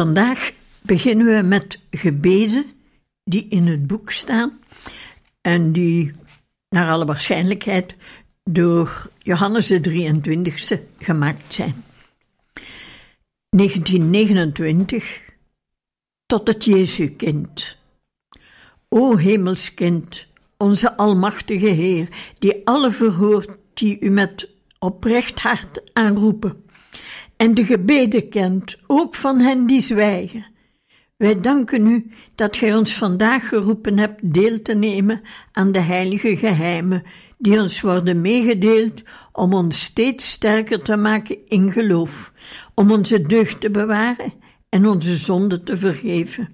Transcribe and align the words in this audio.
Vandaag 0.00 0.52
beginnen 0.82 1.26
we 1.26 1.42
met 1.42 1.80
gebeden 1.90 2.64
die 3.24 3.46
in 3.48 3.66
het 3.66 3.86
boek 3.86 4.10
staan 4.10 4.60
en 5.40 5.72
die 5.72 6.12
naar 6.68 6.90
alle 6.90 7.04
waarschijnlijkheid 7.04 7.94
door 8.44 9.10
Johannes 9.18 9.66
de 9.66 9.80
23e 9.80 10.78
gemaakt 10.98 11.54
zijn. 11.54 11.84
1929 13.48 15.20
tot 16.26 16.48
het 16.48 16.64
Jezuskind. 16.64 17.76
O 18.88 19.16
hemelskind, 19.16 20.26
onze 20.56 20.96
almachtige 20.96 21.68
Heer, 21.68 22.08
die 22.38 22.66
alle 22.66 22.90
verhoort 22.90 23.50
die 23.74 24.00
u 24.00 24.10
met 24.10 24.48
oprecht 24.78 25.40
hart 25.40 25.94
aanroepen 25.94 26.64
en 27.40 27.54
de 27.54 27.64
gebeden 27.64 28.28
kent, 28.28 28.76
ook 28.86 29.14
van 29.14 29.38
hen 29.38 29.66
die 29.66 29.80
zwijgen. 29.80 30.46
Wij 31.16 31.40
danken 31.40 31.86
u 31.86 32.10
dat 32.34 32.56
gij 32.56 32.76
ons 32.76 32.94
vandaag 32.94 33.48
geroepen 33.48 33.98
hebt 33.98 34.34
deel 34.34 34.62
te 34.62 34.74
nemen 34.74 35.20
aan 35.52 35.72
de 35.72 35.80
heilige 35.80 36.36
geheimen 36.36 37.02
die 37.38 37.60
ons 37.60 37.80
worden 37.80 38.20
meegedeeld 38.20 39.02
om 39.32 39.54
ons 39.54 39.80
steeds 39.80 40.30
sterker 40.30 40.82
te 40.82 40.96
maken 40.96 41.36
in 41.48 41.72
geloof, 41.72 42.32
om 42.74 42.90
onze 42.90 43.22
deugd 43.22 43.60
te 43.60 43.70
bewaren 43.70 44.32
en 44.68 44.86
onze 44.86 45.16
zonde 45.16 45.62
te 45.62 45.76
vergeven. 45.76 46.48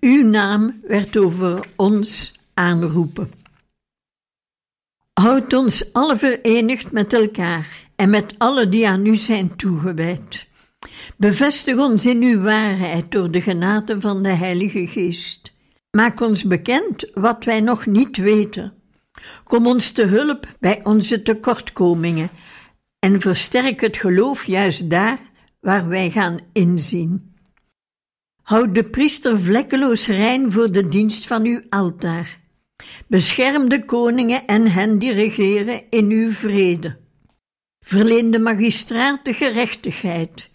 Uw 0.00 0.24
naam 0.28 0.80
werd 0.82 1.16
over 1.16 1.66
ons 1.76 2.34
aanroepen. 2.54 3.30
Houd 5.12 5.52
ons 5.52 5.92
alle 5.92 6.16
verenigd 6.16 6.92
met 6.92 7.12
elkaar 7.12 7.83
en 7.96 8.10
met 8.10 8.34
alle 8.38 8.68
die 8.68 8.88
aan 8.88 9.06
u 9.06 9.16
zijn 9.16 9.56
toegewijd. 9.56 10.46
Bevestig 11.16 11.76
ons 11.76 12.06
in 12.06 12.22
uw 12.22 12.40
waarheid 12.40 13.12
door 13.12 13.30
de 13.30 13.40
genade 13.40 14.00
van 14.00 14.22
de 14.22 14.28
Heilige 14.28 14.86
Geest. 14.86 15.52
Maak 15.90 16.20
ons 16.20 16.44
bekend 16.44 17.10
wat 17.14 17.44
wij 17.44 17.60
nog 17.60 17.86
niet 17.86 18.16
weten. 18.16 18.72
Kom 19.44 19.66
ons 19.66 19.90
te 19.90 20.04
hulp 20.04 20.48
bij 20.60 20.80
onze 20.84 21.22
tekortkomingen 21.22 22.30
en 22.98 23.20
versterk 23.20 23.80
het 23.80 23.96
geloof 23.96 24.44
juist 24.44 24.90
daar 24.90 25.18
waar 25.60 25.88
wij 25.88 26.10
gaan 26.10 26.40
inzien. 26.52 27.34
Houd 28.42 28.74
de 28.74 28.84
priester 28.84 29.38
vlekkeloos 29.38 30.06
rein 30.06 30.52
voor 30.52 30.72
de 30.72 30.88
dienst 30.88 31.26
van 31.26 31.44
uw 31.44 31.60
altaar. 31.68 32.40
Bescherm 33.06 33.68
de 33.68 33.84
koningen 33.84 34.46
en 34.46 34.70
hen 34.70 34.98
die 34.98 35.12
regeren 35.12 35.82
in 35.90 36.10
uw 36.10 36.30
vrede. 36.30 37.02
Verleen 37.86 38.30
de 38.30 38.38
magistraat 38.38 39.24
de 39.24 39.34
gerechtigheid. 39.34 40.50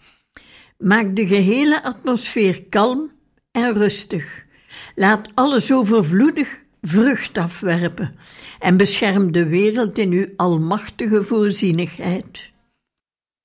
Maak 0.78 1.16
de 1.16 1.26
gehele 1.26 1.82
atmosfeer 1.82 2.64
kalm 2.64 3.10
en 3.50 3.72
rustig. 3.72 4.44
Laat 4.94 5.34
alles 5.34 5.72
overvloedig 5.72 6.60
vrucht 6.80 7.38
afwerpen 7.38 8.16
en 8.58 8.76
bescherm 8.76 9.32
de 9.32 9.46
wereld 9.46 9.98
in 9.98 10.12
uw 10.12 10.26
almachtige 10.36 11.24
voorzienigheid. 11.24 12.52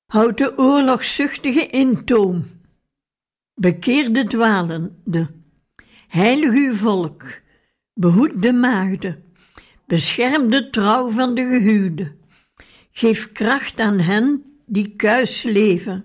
Houd 0.06 0.38
de 0.38 0.58
oorlogszuchtige 0.58 1.68
in 1.68 2.06
toom. 2.06 2.46
Bekeer 3.54 4.14
de 4.14 4.28
dwalende. 4.28 5.28
Heilig 6.08 6.54
uw 6.54 6.76
volk. 6.76 7.24
Behoed 7.94 8.42
de 8.42 8.54
maagden. 8.54 9.24
Bescherm 9.88 10.50
de 10.50 10.70
trouw 10.70 11.10
van 11.10 11.36
de 11.36 11.42
gehuwden. 11.42 12.24
Geef 12.98 13.32
kracht 13.32 13.80
aan 13.80 14.00
hen 14.00 14.44
die 14.66 14.94
kuis 14.96 15.44
leven. 15.44 16.04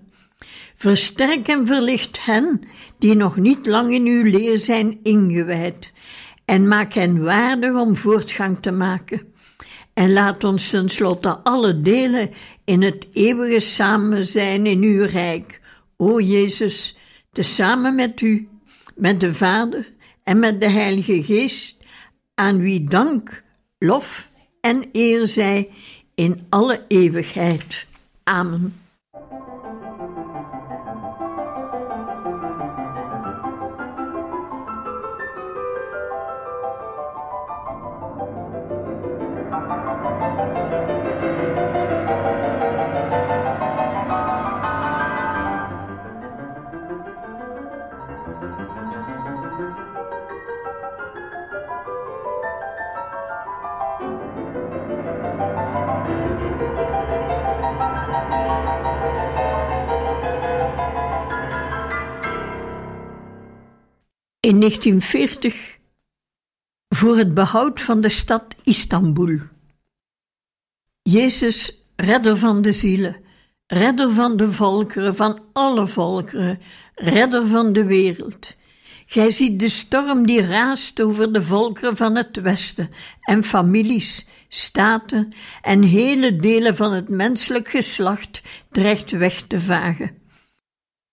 Versterk 0.75 1.47
en 1.47 1.67
verlicht 1.67 2.25
hen 2.25 2.61
die 2.99 3.15
nog 3.15 3.37
niet 3.37 3.65
lang 3.65 3.93
in 3.93 4.05
uw 4.05 4.23
leer 4.23 4.59
zijn 4.59 4.99
ingewijd, 5.03 5.91
en 6.45 6.67
maak 6.67 6.93
hen 6.93 7.23
waardig 7.23 7.73
om 7.73 7.95
voortgang 7.95 8.59
te 8.61 8.71
maken. 8.71 9.33
En 9.93 10.13
laat 10.13 10.43
ons 10.43 10.69
tenslotte 10.69 11.37
alle 11.37 11.79
delen 11.79 12.29
in 12.65 12.81
het 12.81 13.07
eeuwige 13.13 13.59
samen 13.59 14.27
zijn 14.27 14.65
in 14.65 14.81
uw 14.81 15.05
rijk, 15.05 15.59
o 15.97 16.19
Jezus, 16.19 16.97
tezamen 17.31 17.95
met 17.95 18.21
u, 18.21 18.47
met 18.95 19.19
de 19.19 19.33
Vader 19.33 19.93
en 20.23 20.39
met 20.39 20.61
de 20.61 20.69
Heilige 20.69 21.23
Geest, 21.23 21.77
aan 22.35 22.59
wie 22.59 22.83
dank, 22.83 23.43
lof 23.79 24.31
en 24.61 24.89
eer 24.91 25.27
zij 25.27 25.69
in 26.21 26.45
alle 26.49 26.85
eeuwigheid. 26.87 27.87
Amen. 28.23 28.80
In 64.51 64.59
1940 64.59 65.77
voor 66.89 67.17
het 67.17 67.33
behoud 67.33 67.81
van 67.81 68.01
de 68.01 68.09
stad 68.09 68.55
Istanbul. 68.63 69.39
Jezus, 71.01 71.81
redder 71.95 72.37
van 72.37 72.61
de 72.61 72.71
zielen, 72.71 73.15
redder 73.67 74.11
van 74.11 74.37
de 74.37 74.51
volkeren, 74.51 75.15
van 75.15 75.39
alle 75.53 75.87
volkeren, 75.87 76.59
redder 76.95 77.47
van 77.47 77.73
de 77.73 77.85
wereld. 77.85 78.55
Gij 79.05 79.31
ziet 79.31 79.59
de 79.59 79.69
storm 79.69 80.25
die 80.25 80.41
raast 80.41 81.01
over 81.01 81.33
de 81.33 81.41
volkeren 81.41 81.97
van 81.97 82.15
het 82.15 82.41
Westen 82.41 82.89
en 83.19 83.43
families, 83.43 84.25
staten 84.47 85.33
en 85.61 85.83
hele 85.83 86.35
delen 86.35 86.75
van 86.75 86.91
het 86.91 87.09
menselijk 87.09 87.67
geslacht 87.67 88.41
dreigt 88.71 89.11
weg 89.11 89.41
te 89.41 89.59
vagen. 89.59 90.17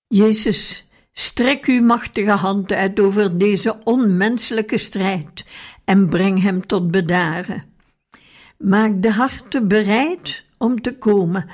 Jezus, 0.06 0.88
Strek 1.20 1.66
uw 1.66 1.82
machtige 1.82 2.30
hand 2.30 2.72
uit 2.72 3.00
over 3.00 3.38
deze 3.38 3.78
onmenselijke 3.84 4.78
strijd 4.78 5.44
en 5.84 6.08
breng 6.08 6.42
hem 6.42 6.66
tot 6.66 6.90
bedaren. 6.90 7.62
Maak 8.59 9.03
de 9.03 9.10
harten 9.10 9.68
bereid 9.68 10.44
om 10.59 10.80
te 10.80 10.98
komen 10.98 11.50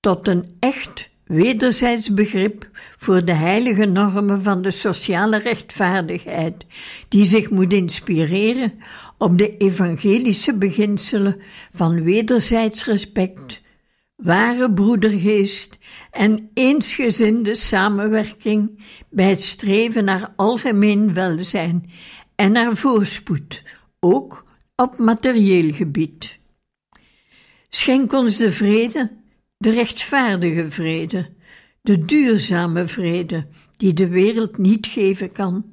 tot 0.00 0.28
een 0.28 0.46
echt 0.58 1.08
wederzijds 1.24 2.12
begrip 2.12 2.68
voor 2.96 3.24
de 3.24 3.32
heilige 3.32 3.84
normen 3.84 4.42
van 4.42 4.62
de 4.62 4.70
sociale 4.70 5.38
rechtvaardigheid, 5.38 6.66
die 7.08 7.24
zich 7.24 7.50
moet 7.50 7.72
inspireren 7.72 8.72
op 9.18 9.38
de 9.38 9.56
evangelische 9.56 10.54
beginselen 10.54 11.40
van 11.70 12.02
wederzijds 12.02 12.84
respect, 12.84 13.59
ware 14.22 14.72
broedergeest 14.72 15.78
en 16.10 16.50
eensgezinde 16.54 17.54
samenwerking 17.54 18.84
bij 19.10 19.30
het 19.30 19.42
streven 19.42 20.04
naar 20.04 20.32
algemeen 20.36 21.14
welzijn 21.14 21.90
en 22.34 22.52
naar 22.52 22.76
voorspoed, 22.76 23.62
ook 24.00 24.44
op 24.76 24.98
materieel 24.98 25.72
gebied. 25.72 26.38
Schenk 27.68 28.12
ons 28.12 28.36
de 28.36 28.52
vrede, 28.52 29.10
de 29.56 29.70
rechtvaardige 29.70 30.70
vrede, 30.70 31.28
de 31.82 32.04
duurzame 32.04 32.86
vrede, 32.86 33.46
die 33.76 33.92
de 33.92 34.08
wereld 34.08 34.58
niet 34.58 34.86
geven 34.86 35.32
kan, 35.32 35.70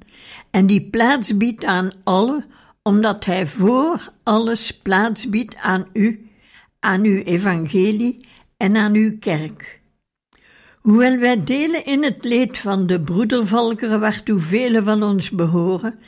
en 0.51 0.67
die 0.67 0.89
plaats 0.89 1.37
biedt 1.37 1.65
aan 1.65 1.91
alle, 2.03 2.45
omdat 2.81 3.25
Hij 3.25 3.47
voor 3.47 4.09
alles 4.23 4.77
plaats 4.77 5.29
biedt 5.29 5.55
aan 5.55 5.87
U 5.93 6.29
aan 6.79 7.03
uw 7.03 7.23
evangelie 7.23 8.26
en 8.57 8.75
aan 8.75 8.93
uw 8.93 9.17
kerk. 9.19 9.81
Hoewel 10.81 11.17
wij 11.17 11.43
delen 11.43 11.85
in 11.85 12.03
het 12.03 12.23
leed 12.23 12.57
van 12.57 12.87
de 12.87 13.01
broedervolkeren 13.01 13.99
waartoe 13.99 14.39
velen 14.39 14.83
van 14.83 15.03
ons 15.03 15.29
behoren 15.29 15.99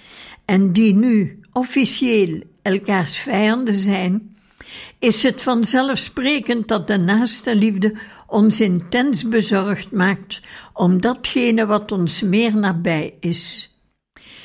en 0.46 0.74
die 0.74 0.94
nu 0.94 1.40
officieel 1.54 2.42
elkaars 2.62 3.18
vijanden 3.18 3.74
zijn, 3.76 4.36
is 5.00 5.24
het 5.24 5.42
vanzelfsprekend 5.42 6.68
dat 6.68 6.88
de 6.88 6.98
naaste 6.98 7.56
liefde 7.56 7.96
ons 8.28 8.62
intens 8.62 9.28
bezorgd 9.28 9.92
maakt 9.92 10.42
om 10.74 11.02
datgene 11.02 11.66
wat 11.66 11.92
ons 11.92 12.22
meer 12.22 12.58
nabij 12.58 13.14
is. 13.20 13.74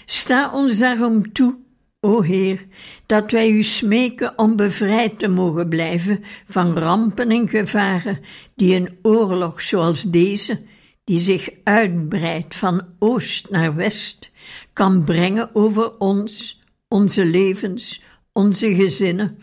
Sta 0.06 0.52
ons 0.52 0.78
daarom 0.78 1.32
toe, 1.32 1.56
o 2.04 2.20
Heer, 2.22 2.66
dat 3.06 3.30
wij 3.30 3.50
u 3.50 3.62
smeken 3.62 4.38
om 4.38 4.56
bevrijd 4.56 5.18
te 5.18 5.28
mogen 5.28 5.68
blijven 5.68 6.24
van 6.46 6.78
rampen 6.78 7.30
en 7.30 7.48
gevaren 7.48 8.20
die 8.54 8.74
een 8.74 8.98
oorlog 9.02 9.62
zoals 9.62 10.02
deze, 10.02 10.60
die 11.04 11.18
zich 11.18 11.48
uitbreidt 11.62 12.54
van 12.54 12.82
oost 12.98 13.50
naar 13.50 13.74
west, 13.74 14.30
kan 14.72 15.04
brengen 15.04 15.50
over 15.54 15.98
ons, 15.98 16.62
onze 16.88 17.24
levens, 17.24 18.02
onze 18.32 18.74
gezinnen 18.74 19.38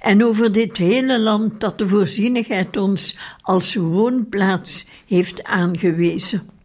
en 0.00 0.24
over 0.24 0.52
dit 0.52 0.76
hele 0.76 1.20
land 1.20 1.60
dat 1.60 1.78
de 1.78 1.88
voorzienigheid 1.88 2.76
ons 2.76 3.16
als 3.40 3.74
woonplaats 3.74 4.86
heeft 5.06 5.44
aangewezen. 5.44 6.55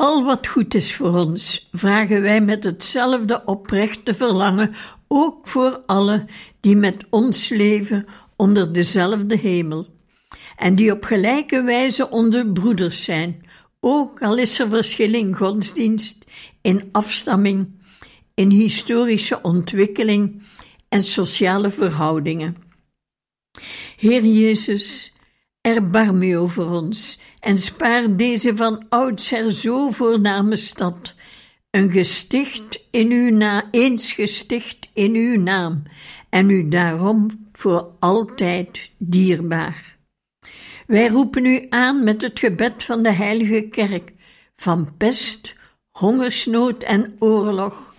Al 0.00 0.24
wat 0.24 0.46
goed 0.46 0.74
is 0.74 0.94
voor 0.94 1.14
ons, 1.14 1.68
vragen 1.72 2.22
wij 2.22 2.40
met 2.40 2.64
hetzelfde 2.64 3.44
oprechte 3.44 4.14
verlangen 4.14 4.74
ook 5.08 5.48
voor 5.48 5.82
alle 5.86 6.24
die 6.60 6.76
met 6.76 7.04
ons 7.10 7.48
leven 7.48 8.06
onder 8.36 8.72
dezelfde 8.72 9.36
hemel, 9.36 9.86
en 10.56 10.74
die 10.74 10.92
op 10.92 11.04
gelijke 11.04 11.62
wijze 11.62 12.10
onze 12.10 12.50
broeders 12.52 13.04
zijn, 13.04 13.46
ook 13.80 14.22
al 14.22 14.36
is 14.36 14.58
er 14.58 14.68
verschil 14.68 15.14
in 15.14 15.34
godsdienst, 15.34 16.24
in 16.62 16.88
afstamming, 16.92 17.68
in 18.34 18.50
historische 18.50 19.42
ontwikkeling 19.42 20.42
en 20.88 21.04
sociale 21.04 21.70
verhoudingen. 21.70 22.56
Heer 23.96 24.24
Jezus, 24.24 25.12
erbarm 25.60 26.22
u 26.22 26.32
over 26.32 26.70
ons 26.70 27.18
en 27.40 27.58
spaar 27.58 28.16
deze 28.16 28.56
van 28.56 28.86
oudsher 28.88 29.52
zo 29.52 29.90
voorname 29.90 30.56
stad, 30.56 31.14
een 31.70 31.90
gesticht 31.90 32.84
in 32.90 33.10
uw 33.10 33.30
naam, 33.30 33.62
eens 33.70 34.12
gesticht 34.12 34.88
in 34.92 35.14
uw 35.14 35.40
naam, 35.40 35.82
en 36.28 36.50
u 36.50 36.68
daarom 36.68 37.48
voor 37.52 37.96
altijd 37.98 38.90
dierbaar. 38.98 39.96
Wij 40.86 41.08
roepen 41.08 41.44
u 41.44 41.66
aan 41.68 42.04
met 42.04 42.22
het 42.22 42.38
gebed 42.38 42.82
van 42.82 43.02
de 43.02 43.12
Heilige 43.12 43.60
Kerk, 43.70 44.12
van 44.56 44.96
pest, 44.96 45.54
hongersnood 45.90 46.82
en 46.82 47.16
oorlog. 47.18 47.94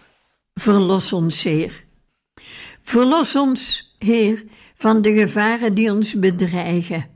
Verlos 0.53 1.13
ons, 1.13 1.43
Heer. 1.43 1.83
Verlos 2.83 3.35
ons, 3.35 3.93
Heer, 3.97 4.43
van 4.75 5.01
de 5.01 5.13
gevaren 5.13 5.73
die 5.73 5.91
ons 5.91 6.19
bedreigen. 6.19 7.10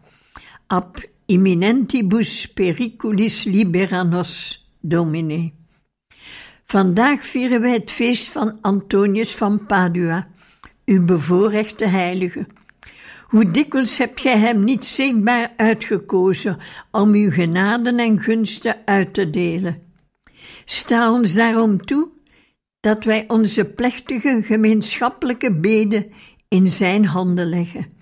Ab 0.68 0.98
imminentibus 1.26 2.48
periculis 2.48 3.44
liberanos, 3.44 4.66
Domine. 4.82 5.52
Vandaag 6.66 7.26
vieren 7.26 7.62
wij 7.62 7.74
het 7.74 7.92
feest 7.92 8.30
van 8.30 8.58
Antonius 8.62 9.36
van 9.36 9.66
Padua, 9.66 10.28
uw 10.86 11.06
bevoorrechte 11.06 11.86
heilige. 11.86 12.48
Hoe 13.28 13.52
dikwijls 13.52 13.98
heb 13.98 14.18
gij 14.20 14.38
hem 14.38 14.64
niet 14.64 14.86
zichtbaar 14.86 15.54
uitgekozen 15.56 16.58
om 16.92 17.14
uw 17.14 17.32
genaden 17.32 17.98
en 17.98 18.22
gunsten 18.22 18.78
uit 18.86 19.14
te 19.14 19.30
delen. 19.30 19.82
Sta 20.66 21.12
ons 21.12 21.34
daarom 21.34 21.86
toe 21.86 22.10
dat 22.80 23.04
wij 23.04 23.26
onze 23.28 23.66
plechtige 23.66 24.42
gemeenschappelijke 24.44 25.60
beden 25.60 26.12
in 26.48 26.68
zijn 26.68 27.06
handen 27.06 27.48
leggen. 27.50 27.95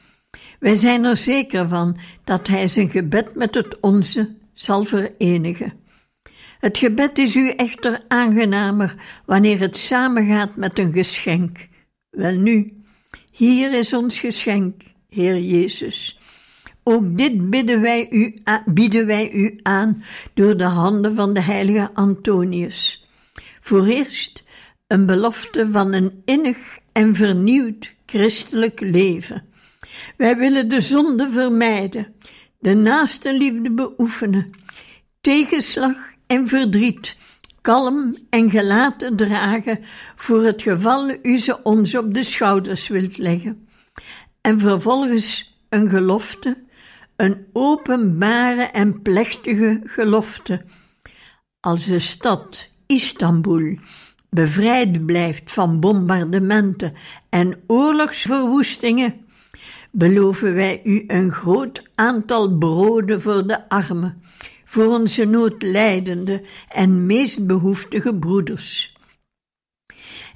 Wij 0.64 0.74
zijn 0.74 1.04
er 1.04 1.18
zeker 1.18 1.68
van 1.68 1.98
dat 2.24 2.48
hij 2.48 2.68
zijn 2.68 2.90
gebed 2.90 3.36
met 3.36 3.56
het 3.56 3.80
onze 3.80 4.36
zal 4.54 4.84
verenigen. 4.84 5.74
Het 6.60 6.78
gebed 6.78 7.18
is 7.18 7.36
u 7.36 7.50
echter 7.50 8.04
aangenamer 8.08 8.96
wanneer 9.26 9.60
het 9.60 9.78
samengaat 9.78 10.56
met 10.56 10.80
een 10.80 10.92
geschenk. 10.92 11.58
Welnu, 12.10 12.84
hier 13.32 13.74
is 13.74 13.94
ons 13.94 14.20
geschenk, 14.20 14.82
Heer 15.10 15.40
Jezus. 15.40 16.20
Ook 16.84 17.18
dit 17.18 17.50
bidden 17.50 17.82
wij 17.82 18.10
u, 18.10 18.34
bieden 18.66 19.06
wij 19.06 19.32
u 19.32 19.60
aan 19.62 20.04
door 20.34 20.58
de 20.58 20.64
handen 20.64 21.16
van 21.16 21.34
de 21.34 21.42
heilige 21.42 21.90
Antonius. 21.94 23.08
Voor 23.62 23.86
eerst 23.86 24.44
een 24.88 25.06
belofte 25.06 25.72
van 25.72 25.94
een 25.94 26.22
innig 26.26 26.58
en 26.92 27.16
vernieuwd 27.16 27.94
christelijk 28.06 28.80
leven. 28.80 29.52
Wij 30.18 30.38
willen 30.38 30.70
de 30.70 30.82
zonde 30.82 31.32
vermijden, 31.32 32.16
de 32.60 32.74
naaste 32.76 33.34
liefde 33.34 33.72
beoefenen, 33.72 34.52
tegenslag 35.22 35.96
en 36.28 36.48
verdriet 36.48 37.16
kalm 37.64 38.16
en 38.30 38.50
gelaten 38.50 39.16
dragen 39.16 39.80
voor 40.16 40.44
het 40.44 40.62
geval 40.62 41.18
u 41.22 41.38
ze 41.38 41.64
ons 41.64 41.96
op 41.96 42.14
de 42.14 42.24
schouders 42.24 42.88
wilt 42.88 43.18
leggen. 43.18 43.68
En 44.42 44.60
vervolgens 44.60 45.58
een 45.70 45.90
gelofte, 45.90 46.58
een 47.16 47.46
openbare 47.54 48.62
en 48.62 49.02
plechtige 49.02 49.82
gelofte. 49.84 50.62
Als 51.60 51.86
de 51.86 52.00
stad 52.00 52.70
Istanbul 52.86 53.78
bevrijd 54.30 55.06
blijft 55.06 55.52
van 55.52 55.80
bombardementen 55.80 56.94
en 57.30 57.64
oorlogsverwoestingen, 57.68 59.23
beloven 59.96 60.54
wij 60.54 60.82
u 60.84 61.04
een 61.08 61.32
groot 61.32 61.90
aantal 61.96 62.58
broden 62.58 63.22
voor 63.22 63.48
de 63.48 63.70
armen, 63.70 64.22
voor 64.66 64.86
onze 64.86 65.26
noodlijdende 65.26 66.42
en 66.70 67.06
meest 67.06 67.48
behoeftige 67.48 68.16
broeders. 68.16 68.98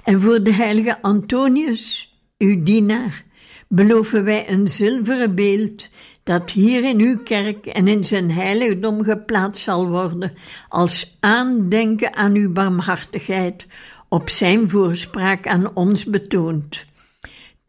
En 0.04 0.20
voor 0.20 0.42
de 0.42 0.52
heilige 0.52 1.02
Antonius, 1.02 2.14
uw 2.38 2.62
dienaar, 2.62 3.24
beloven 3.68 4.24
wij 4.24 4.50
een 4.50 4.68
zilveren 4.68 5.34
beeld 5.34 5.88
dat 6.22 6.50
hier 6.50 6.84
in 6.84 7.00
uw 7.00 7.18
kerk 7.22 7.66
en 7.66 7.88
in 7.88 8.04
zijn 8.04 8.30
heiligdom 8.30 9.02
geplaatst 9.02 9.62
zal 9.62 9.88
worden, 9.88 10.32
als 10.68 11.16
aandenken 11.20 12.16
aan 12.16 12.34
uw 12.34 12.52
barmhartigheid, 12.52 13.66
op 14.08 14.28
zijn 14.28 14.68
voorspraak 14.68 15.46
aan 15.46 15.74
ons 15.74 16.04
betoond. 16.04 16.84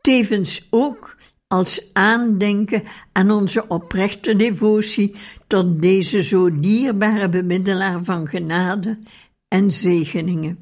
Tevens 0.01 0.67
ook 0.69 1.17
als 1.49 1.93
aandenken 1.93 2.83
aan 3.11 3.31
onze 3.31 3.67
oprechte 3.67 4.35
devotie 4.35 5.15
tot 5.47 5.81
deze 5.81 6.23
zo 6.23 6.59
dierbare 6.59 7.29
bemiddelaar 7.29 8.03
van 8.03 8.27
genade 8.27 8.99
en 9.47 9.71
zegeningen. 9.71 10.59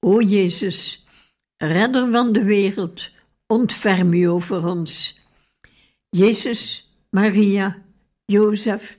O 0.00 0.20
Jezus, 0.20 1.04
redder 1.56 2.10
van 2.10 2.32
de 2.32 2.42
wereld, 2.42 3.10
ontferm 3.46 4.12
u 4.12 4.24
over 4.24 4.66
ons. 4.66 5.20
Jezus, 6.08 6.92
Maria, 7.10 7.82
Jozef, 8.24 8.96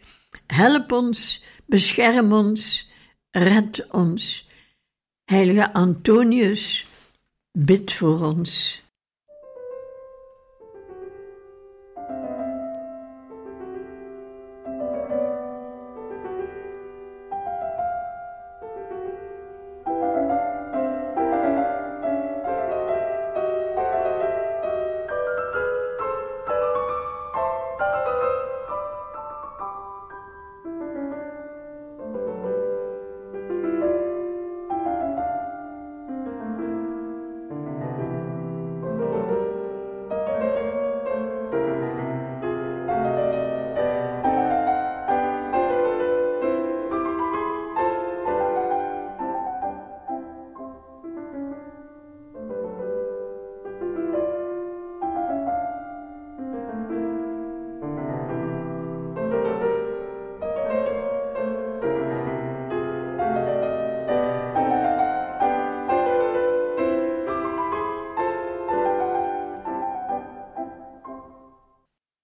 help 0.48 0.92
ons, 0.92 1.44
bescherm 1.66 2.34
ons, 2.34 2.90
red 3.32 3.88
ons. 3.92 4.50
Heilige 5.26 5.74
Antonius, 5.74 6.86
bid 7.52 7.94
voor 7.94 8.22
ons. 8.22 8.83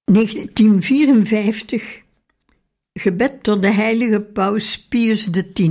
1954 0.10 2.02
Gebed 2.94 3.44
tot 3.44 3.62
de 3.62 3.72
heilige 3.72 4.22
paus 4.22 4.86
Pius 4.88 5.30
X. 5.30 5.62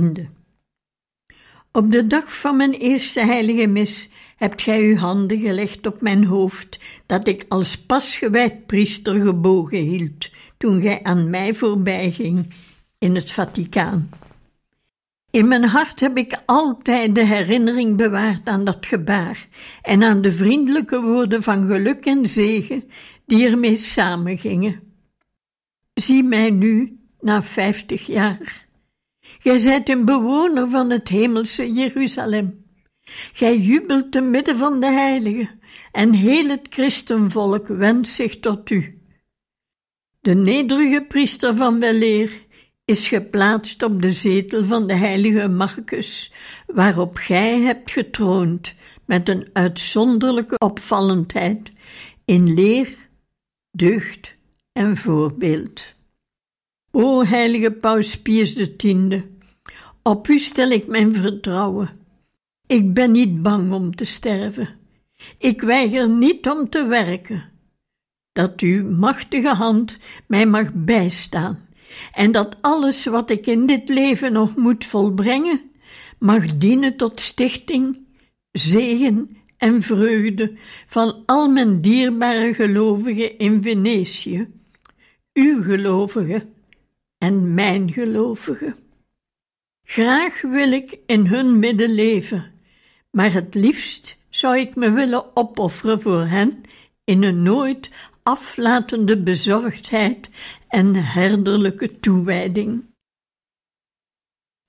Op 1.71 1.91
de 1.91 2.07
dag 2.07 2.39
van 2.39 2.57
mijn 2.57 2.73
eerste 2.73 3.25
heilige 3.25 3.67
mis 3.67 4.09
hebt 4.35 4.61
gij 4.61 4.81
uw 4.81 4.95
handen 4.95 5.39
gelegd 5.39 5.87
op 5.87 6.01
mijn 6.01 6.25
hoofd, 6.25 6.79
dat 7.05 7.27
ik 7.27 7.45
als 7.47 7.77
pasgewijd 7.77 8.65
priester 8.65 9.21
gebogen 9.21 9.77
hield, 9.77 10.29
toen 10.57 10.81
gij 10.81 11.03
aan 11.03 11.29
mij 11.29 11.53
voorbijging 11.53 12.53
in 12.97 13.15
het 13.15 13.31
Vaticaan. 13.31 14.09
In 15.31 15.47
mijn 15.47 15.63
hart 15.63 15.99
heb 15.99 16.17
ik 16.17 16.41
altijd 16.45 17.15
de 17.15 17.25
herinnering 17.25 17.97
bewaard 17.97 18.47
aan 18.47 18.63
dat 18.63 18.85
gebaar 18.85 19.47
en 19.81 20.03
aan 20.03 20.21
de 20.21 20.31
vriendelijke 20.31 21.01
woorden 21.01 21.43
van 21.43 21.67
geluk 21.67 22.05
en 22.05 22.27
zegen 22.27 22.83
die 23.29 23.47
ermee 23.47 23.75
samengingen. 23.75 24.79
Zie 25.93 26.23
mij 26.23 26.49
nu, 26.49 26.99
na 27.19 27.43
vijftig 27.43 28.05
jaar. 28.05 28.67
Gij 29.19 29.57
zijt 29.57 29.89
een 29.89 30.05
bewoner 30.05 30.69
van 30.69 30.89
het 30.89 31.07
hemelse 31.07 31.71
Jeruzalem. 31.71 32.65
Gij 33.33 33.57
jubelt 33.57 34.11
te 34.11 34.21
midden 34.21 34.57
van 34.57 34.79
de 34.79 34.91
heiligen, 34.91 35.59
en 35.91 36.13
heel 36.13 36.49
het 36.49 36.67
christenvolk 36.69 37.67
wendt 37.67 38.07
zich 38.07 38.39
tot 38.39 38.69
u. 38.69 39.01
De 40.19 40.35
nederige 40.35 41.05
priester 41.07 41.55
van 41.55 41.79
weleer 41.79 42.47
is 42.85 43.07
geplaatst 43.07 43.83
op 43.83 44.01
de 44.01 44.11
zetel 44.11 44.65
van 44.65 44.87
de 44.87 44.93
heilige 44.93 45.47
Marcus, 45.47 46.31
waarop 46.67 47.15
gij 47.15 47.59
hebt 47.59 47.91
getroond 47.91 48.73
met 49.05 49.29
een 49.29 49.49
uitzonderlijke 49.53 50.57
opvallendheid 50.57 51.71
in 52.25 52.53
leer, 52.53 53.08
deugd 53.71 54.35
en 54.71 54.97
voorbeeld. 54.97 55.93
O 56.91 57.23
heilige 57.23 57.71
Paus 57.71 58.19
Pius 58.21 58.75
X, 58.77 58.85
op 60.01 60.27
u 60.27 60.39
stel 60.39 60.69
ik 60.69 60.87
mijn 60.87 61.13
vertrouwen. 61.13 61.89
Ik 62.67 62.93
ben 62.93 63.11
niet 63.11 63.41
bang 63.41 63.71
om 63.71 63.95
te 63.95 64.05
sterven. 64.05 64.69
Ik 65.37 65.61
weiger 65.61 66.09
niet 66.09 66.49
om 66.49 66.69
te 66.69 66.85
werken. 66.85 67.49
Dat 68.31 68.59
uw 68.59 68.91
machtige 68.91 69.53
hand 69.53 69.97
mij 70.27 70.45
mag 70.45 70.73
bijstaan 70.73 71.67
en 72.11 72.31
dat 72.31 72.57
alles 72.61 73.05
wat 73.05 73.29
ik 73.29 73.47
in 73.47 73.65
dit 73.65 73.89
leven 73.89 74.31
nog 74.31 74.55
moet 74.55 74.85
volbrengen, 74.85 75.71
mag 76.19 76.57
dienen 76.57 76.97
tot 76.97 77.19
stichting, 77.19 78.05
zegen 78.51 79.37
en 79.59 79.81
vreugde 79.81 80.53
van 80.87 81.23
al 81.25 81.49
mijn 81.49 81.81
dierbare 81.81 82.53
gelovigen 82.53 83.37
in 83.37 83.61
Venetië, 83.61 84.47
uw 85.33 85.63
gelovigen 85.63 86.53
en 87.17 87.53
mijn 87.53 87.91
gelovigen. 87.91 88.75
Graag 89.83 90.41
wil 90.41 90.71
ik 90.71 90.99
in 91.05 91.25
hun 91.25 91.59
midden 91.59 91.93
leven, 91.93 92.51
maar 93.11 93.33
het 93.33 93.55
liefst 93.55 94.17
zou 94.29 94.57
ik 94.57 94.75
me 94.75 94.91
willen 94.91 95.37
opofferen 95.37 96.01
voor 96.01 96.25
hen 96.25 96.61
in 97.03 97.23
een 97.23 97.43
nooit 97.43 97.89
aflatende 98.23 99.23
bezorgdheid 99.23 100.29
en 100.67 100.95
herderlijke 100.95 101.99
toewijding. 101.99 102.83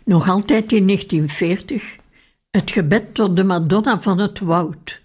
Nog 0.04 0.28
altijd 0.28 0.72
in 0.72 0.86
1940 0.86 1.99
het 2.50 2.70
gebed 2.70 3.14
tot 3.14 3.36
de 3.36 3.44
Madonna 3.44 3.98
van 3.98 4.18
het 4.18 4.38
Woud. 4.38 5.00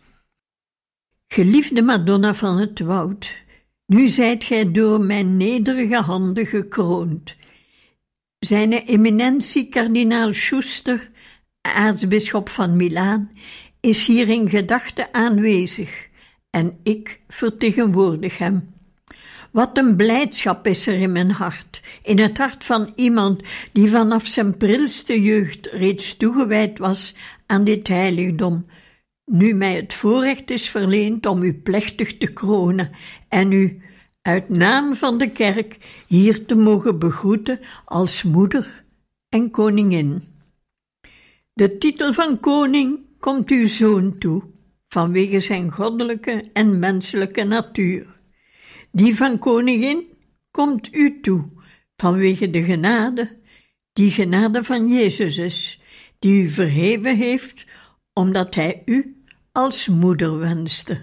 Geliefde 1.27 1.81
Madonna 1.81 2.33
van 2.33 2.57
het 2.57 2.79
Woud, 2.79 3.43
nu 3.85 4.07
zijt 4.07 4.43
gij 4.43 4.71
door 4.71 5.01
mijn 5.01 5.37
nederige 5.37 6.01
handen 6.01 6.45
gekroond. 6.45 7.35
Zijne 8.39 8.83
eminentie 8.83 9.69
kardinaal 9.69 10.33
Schuster, 10.33 11.11
aartsbisschop 11.61 12.49
van 12.49 12.75
Milaan, 12.75 13.31
is 13.79 14.05
hier 14.05 14.29
in 14.29 14.49
gedachte 14.49 15.13
aanwezig 15.13 16.07
en 16.49 16.79
ik 16.83 17.21
vertegenwoordig 17.27 18.37
hem. 18.37 18.73
Wat 19.51 19.77
een 19.77 19.95
blijdschap 19.95 20.67
is 20.67 20.87
er 20.87 20.93
in 20.93 21.11
mijn 21.11 21.31
hart, 21.31 21.81
in 22.03 22.19
het 22.19 22.37
hart 22.37 22.63
van 22.63 22.91
iemand 22.95 23.41
die 23.71 23.89
vanaf 23.89 24.25
zijn 24.25 24.57
prilste 24.57 25.21
jeugd 25.21 25.67
reeds 25.67 26.17
toegewijd 26.17 26.77
was 26.77 27.15
aan 27.45 27.63
dit 27.63 27.87
heiligdom, 27.87 28.65
nu 29.25 29.53
mij 29.53 29.75
het 29.75 29.93
voorrecht 29.93 30.51
is 30.51 30.69
verleend 30.69 31.25
om 31.25 31.43
u 31.43 31.53
plechtig 31.53 32.17
te 32.17 32.33
kronen 32.33 32.91
en 33.29 33.51
u 33.51 33.81
uit 34.21 34.49
naam 34.49 34.95
van 34.95 35.17
de 35.17 35.29
kerk 35.29 35.77
hier 36.07 36.45
te 36.45 36.55
mogen 36.55 36.99
begroeten 36.99 37.59
als 37.85 38.23
moeder 38.23 38.85
en 39.29 39.51
koningin. 39.51 40.23
De 41.53 41.77
titel 41.77 42.13
van 42.13 42.39
koning 42.39 42.99
komt 43.19 43.49
uw 43.49 43.67
zoon 43.67 44.17
toe, 44.17 44.43
vanwege 44.87 45.39
zijn 45.39 45.71
goddelijke 45.71 46.43
en 46.53 46.79
menselijke 46.79 47.43
natuur. 47.43 48.19
Die 48.91 49.15
van 49.15 49.37
koningin 49.39 50.03
komt 50.51 50.93
u 50.93 51.19
toe, 51.21 51.49
vanwege 51.95 52.49
de 52.49 52.63
genade, 52.63 53.39
die 53.93 54.11
genade 54.11 54.63
van 54.63 54.87
Jezus 54.87 55.37
is, 55.37 55.81
die 56.25 56.43
u 56.43 56.49
verheven 56.49 57.15
heeft, 57.15 57.65
omdat 58.13 58.55
hij 58.55 58.81
u 58.85 59.15
als 59.51 59.87
moeder 59.87 60.37
wenste. 60.37 61.01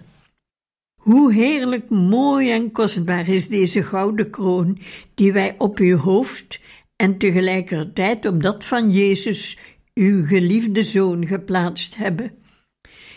Hoe 0.95 1.33
heerlijk 1.33 1.91
mooi 1.91 2.50
en 2.50 2.73
kostbaar 2.73 3.29
is 3.29 3.49
deze 3.49 3.83
gouden 3.83 4.31
kroon 4.31 4.79
die 5.14 5.33
wij 5.33 5.55
op 5.59 5.79
uw 5.79 5.97
hoofd 5.97 6.61
en 6.97 7.19
tegelijkertijd 7.19 8.26
op 8.26 8.43
dat 8.43 8.64
van 8.64 8.91
Jezus, 8.91 9.59
uw 9.95 10.26
geliefde 10.26 10.83
zoon, 10.83 11.26
geplaatst 11.26 11.97
hebben. 11.97 12.31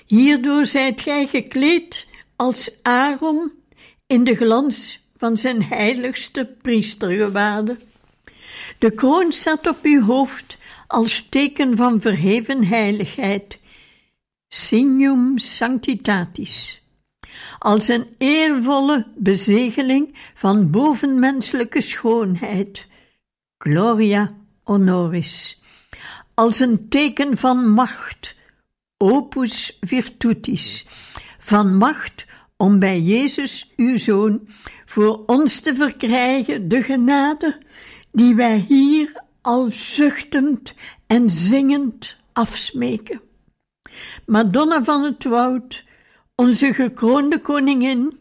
Hierdoor 0.05 0.65
zijt 0.65 1.01
gij 1.01 1.27
gekleed 1.27 2.07
als 2.35 2.69
Aaron 2.81 3.51
in 4.07 4.23
de 4.23 4.35
glans 4.35 5.07
van 5.17 5.37
zijn 5.37 5.63
heiligste 5.63 6.55
priestergewaden. 6.61 7.79
De 8.79 8.91
kroon 8.91 9.31
staat 9.31 9.67
op 9.67 9.77
uw 9.81 10.01
hoofd 10.01 10.57
als 10.87 11.21
teken 11.29 11.75
van 11.77 11.99
verheven 11.99 12.63
heiligheid, 12.63 13.59
signum 14.47 15.37
sanctitatis, 15.37 16.81
als 17.59 17.87
een 17.87 18.05
eervolle 18.17 19.07
bezegeling 19.15 20.17
van 20.33 20.71
bovenmenselijke 20.71 21.81
schoonheid, 21.81 22.87
gloria 23.57 24.35
honoris, 24.63 25.61
als 26.33 26.59
een 26.59 26.89
teken 26.89 27.37
van 27.37 27.69
macht, 27.69 28.35
opus 28.97 29.77
virtutis, 29.79 30.85
van 31.39 31.77
macht 31.77 32.25
om 32.57 32.79
bij 32.79 32.99
Jezus, 32.99 33.73
uw 33.75 33.97
Zoon, 33.97 34.47
voor 34.85 35.23
ons 35.25 35.59
te 35.59 35.75
verkrijgen 35.75 36.67
de 36.67 36.83
genade 36.83 37.61
die 38.11 38.35
wij 38.35 38.57
hier 38.57 39.23
al 39.45 39.71
zuchtend 39.71 40.73
en 41.07 41.29
zingend 41.29 42.15
afsmeken. 42.33 43.21
Madonna 44.25 44.83
van 44.83 45.03
het 45.03 45.23
Woud, 45.23 45.83
onze 46.35 46.73
gekroonde 46.73 47.39
koningin, 47.39 48.17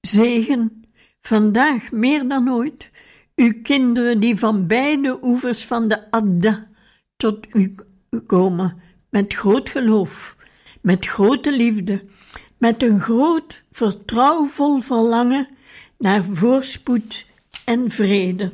zegen, 0.00 0.84
vandaag 1.20 1.92
meer 1.92 2.28
dan 2.28 2.50
ooit, 2.50 2.90
uw 3.36 3.52
kinderen 3.62 4.20
die 4.20 4.36
van 4.36 4.66
beide 4.66 5.18
oevers 5.22 5.64
van 5.64 5.88
de 5.88 6.10
Adda 6.10 6.68
tot 7.16 7.46
u 7.52 7.74
komen, 8.26 8.82
met 9.10 9.34
groot 9.34 9.68
geloof, 9.68 10.36
met 10.80 11.06
grote 11.06 11.52
liefde, 11.52 12.04
met 12.56 12.82
een 12.82 13.00
groot, 13.00 13.62
vertrouwvol 13.70 14.80
verlangen 14.80 15.48
naar 15.98 16.24
voorspoed 16.24 17.26
en 17.64 17.90
vrede. 17.90 18.52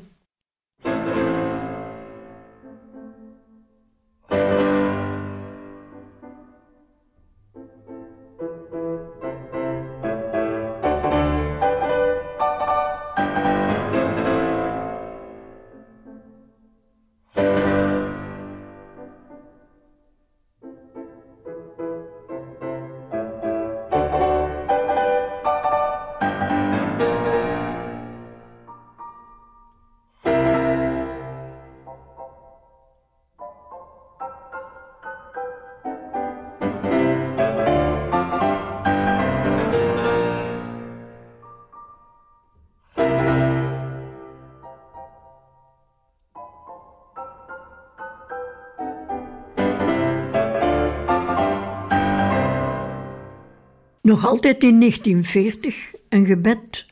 Nog 54.04 54.26
altijd 54.26 54.62
in 54.62 54.80
1940 54.80 55.94
een 56.08 56.26
gebed. 56.26 56.87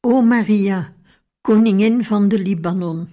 O 0.00 0.20
Maria, 0.20 0.94
koningin 1.40 2.04
van 2.04 2.28
de 2.28 2.38
Libanon. 2.38 3.08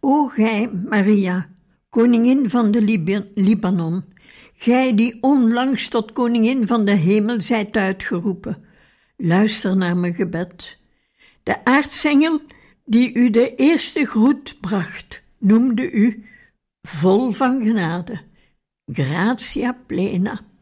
O 0.00 0.26
gij, 0.26 0.70
Maria, 0.88 1.50
koningin 1.88 2.50
van 2.50 2.70
de 2.70 2.82
Libanon, 3.34 4.04
gij 4.54 4.94
die 4.94 5.18
onlangs 5.20 5.88
tot 5.88 6.12
koningin 6.12 6.66
van 6.66 6.84
de 6.84 6.94
hemel 6.94 7.40
zijt 7.40 7.76
uitgeroepen, 7.76 8.64
luister 9.16 9.76
naar 9.76 9.96
mijn 9.96 10.14
gebed. 10.14 10.78
De 11.42 11.64
aartsengel 11.64 12.40
die 12.84 13.14
u 13.14 13.30
de 13.30 13.54
eerste 13.54 14.04
groet 14.04 14.56
bracht, 14.60 15.22
noemde 15.38 15.90
u 15.90 16.26
vol 16.82 17.30
van 17.30 17.64
genade, 17.64 18.20
gratia 18.86 19.78
plena. 19.86 20.52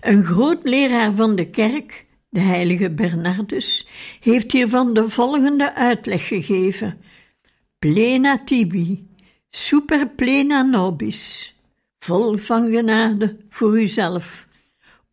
Een 0.00 0.24
groot 0.24 0.68
leraar 0.68 1.12
van 1.12 1.36
de 1.36 1.50
kerk, 1.50 2.06
de 2.28 2.40
heilige 2.40 2.90
Bernardus, 2.90 3.86
heeft 4.20 4.52
hiervan 4.52 4.94
de 4.94 5.08
volgende 5.08 5.74
uitleg 5.74 6.26
gegeven. 6.26 7.00
Plena 7.78 8.44
tibi, 8.44 9.08
super 9.50 10.08
plena 10.08 10.62
nobis, 10.62 11.54
vol 11.98 12.36
van 12.36 12.70
genade 12.70 13.36
voor 13.48 13.80
uzelf, 13.80 14.48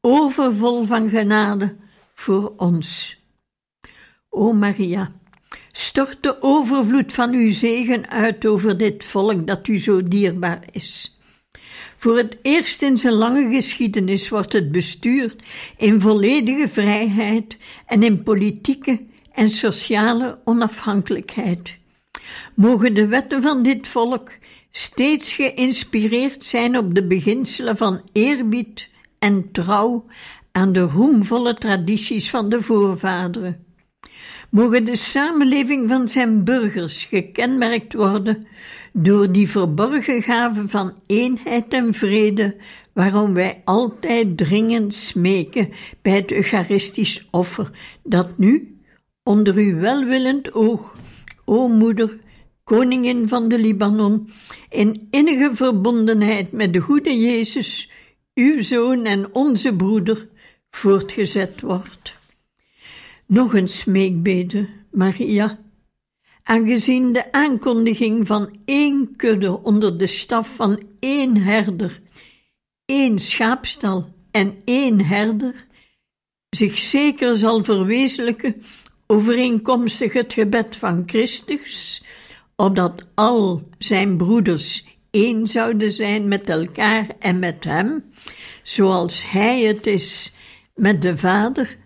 overvol 0.01 0.85
van 0.85 1.09
genade 1.09 1.75
voor 2.13 2.53
ons. 2.57 3.17
O 4.29 4.53
Maria, 4.53 5.11
stort 5.71 6.23
de 6.23 6.41
overvloed 6.41 7.13
van 7.13 7.33
uw 7.33 7.51
zegen 7.51 8.09
uit 8.09 8.45
over 8.45 8.77
dit 8.77 9.03
volk 9.03 9.47
dat 9.47 9.67
u 9.67 9.77
zo 9.77 10.03
dierbaar 10.03 10.63
is. 10.71 11.18
Voor 11.99 12.17
het 12.17 12.37
eerst 12.41 12.81
in 12.81 12.97
zijn 12.97 13.13
lange 13.13 13.55
geschiedenis 13.55 14.29
wordt 14.29 14.53
het 14.53 14.71
bestuurd 14.71 15.43
in 15.77 16.01
volledige 16.01 16.67
vrijheid 16.67 17.57
en 17.85 18.03
in 18.03 18.23
politieke 18.23 19.05
en 19.31 19.49
sociale 19.49 20.39
onafhankelijkheid. 20.43 21.77
Mogen 22.53 22.93
de 22.93 23.07
wetten 23.07 23.41
van 23.41 23.63
dit 23.63 23.87
volk 23.87 24.31
steeds 24.71 25.33
geïnspireerd 25.33 26.43
zijn 26.43 26.77
op 26.77 26.95
de 26.95 27.07
beginselen 27.07 27.77
van 27.77 28.01
eerbied 28.11 28.89
en 29.19 29.51
trouw 29.51 30.05
aan 30.51 30.71
de 30.71 30.81
roemvolle 30.81 31.53
tradities 31.53 32.29
van 32.29 32.49
de 32.49 32.63
voorvaderen. 32.63 33.68
Mogen 34.49 34.83
de 34.83 34.95
samenleving 34.95 35.89
van 35.89 36.07
zijn 36.07 36.43
burgers 36.43 37.05
gekenmerkt 37.05 37.93
worden 37.93 38.47
door 38.93 39.31
die 39.31 39.49
verborgen 39.49 40.21
gave 40.21 40.67
van 40.67 40.93
eenheid 41.05 41.73
en 41.73 41.93
vrede, 41.93 42.55
waarom 42.93 43.33
wij 43.33 43.61
altijd 43.65 44.37
dringend 44.37 44.93
smeken 44.93 45.69
bij 46.01 46.15
het 46.15 46.31
Eucharistisch 46.31 47.27
offer, 47.31 47.71
dat 48.03 48.37
nu, 48.37 48.79
onder 49.23 49.55
uw 49.55 49.75
welwillend 49.75 50.53
oog, 50.53 50.97
o 51.45 51.67
moeder, 51.67 52.17
koningin 52.63 53.27
van 53.27 53.49
de 53.49 53.59
Libanon, 53.59 54.29
in 54.69 55.07
innige 55.11 55.51
verbondenheid 55.53 56.51
met 56.51 56.73
de 56.73 56.79
goede 56.79 57.19
Jezus, 57.19 57.91
uw 58.33 58.61
zoon 58.61 59.05
en 59.05 59.33
onze 59.33 59.75
broeder, 59.75 60.27
voortgezet 60.69 61.61
wordt. 61.61 62.18
Nog 63.29 63.53
een 63.53 63.67
smeekbede, 63.67 64.69
Maria. 64.91 65.59
Aangezien 66.43 67.13
de 67.13 67.31
aankondiging 67.31 68.27
van 68.27 68.59
één 68.65 69.15
kudde 69.15 69.63
onder 69.63 69.97
de 69.97 70.07
staf 70.07 70.55
van 70.55 70.81
één 70.99 71.37
herder, 71.37 72.01
één 72.85 73.19
schaapstal 73.19 74.13
en 74.31 74.57
één 74.63 75.05
herder 75.05 75.67
zich 76.49 76.77
zeker 76.77 77.37
zal 77.37 77.63
verwezenlijken 77.63 78.61
overeenkomstig 79.07 80.13
het 80.13 80.33
gebed 80.33 80.75
van 80.75 81.03
Christus, 81.05 82.03
opdat 82.55 83.05
al 83.15 83.69
zijn 83.77 84.17
broeders 84.17 84.85
één 85.11 85.47
zouden 85.47 85.91
zijn 85.91 86.27
met 86.27 86.49
elkaar 86.49 87.07
en 87.19 87.39
met 87.39 87.63
hem, 87.63 88.03
zoals 88.63 89.31
hij 89.31 89.61
het 89.61 89.87
is 89.87 90.33
met 90.75 91.01
de 91.01 91.17
Vader, 91.17 91.77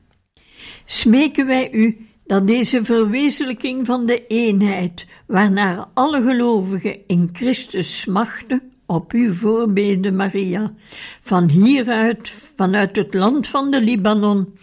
smeken 0.86 1.46
wij 1.46 1.72
u 1.72 2.08
dat 2.26 2.48
deze 2.48 2.84
verwezenlijking 2.84 3.86
van 3.86 4.06
de 4.06 4.28
eenheid, 4.28 5.06
waarnaar 5.26 5.86
alle 5.94 6.22
gelovigen 6.22 6.98
in 7.08 7.30
Christus 7.34 8.00
smachten, 8.00 8.62
op 8.86 9.12
uw 9.12 9.34
voorbeden, 9.34 10.16
Maria, 10.16 10.74
van 11.22 11.50
hieruit, 11.50 12.30
vanuit 12.56 12.96
het 12.96 13.14
land 13.14 13.48
van 13.48 13.72
de 13.72 13.82
Libanon, 13.82 14.58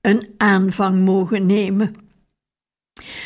een 0.00 0.28
aanvang 0.36 1.04
mogen 1.04 1.46
nemen. 1.46 1.94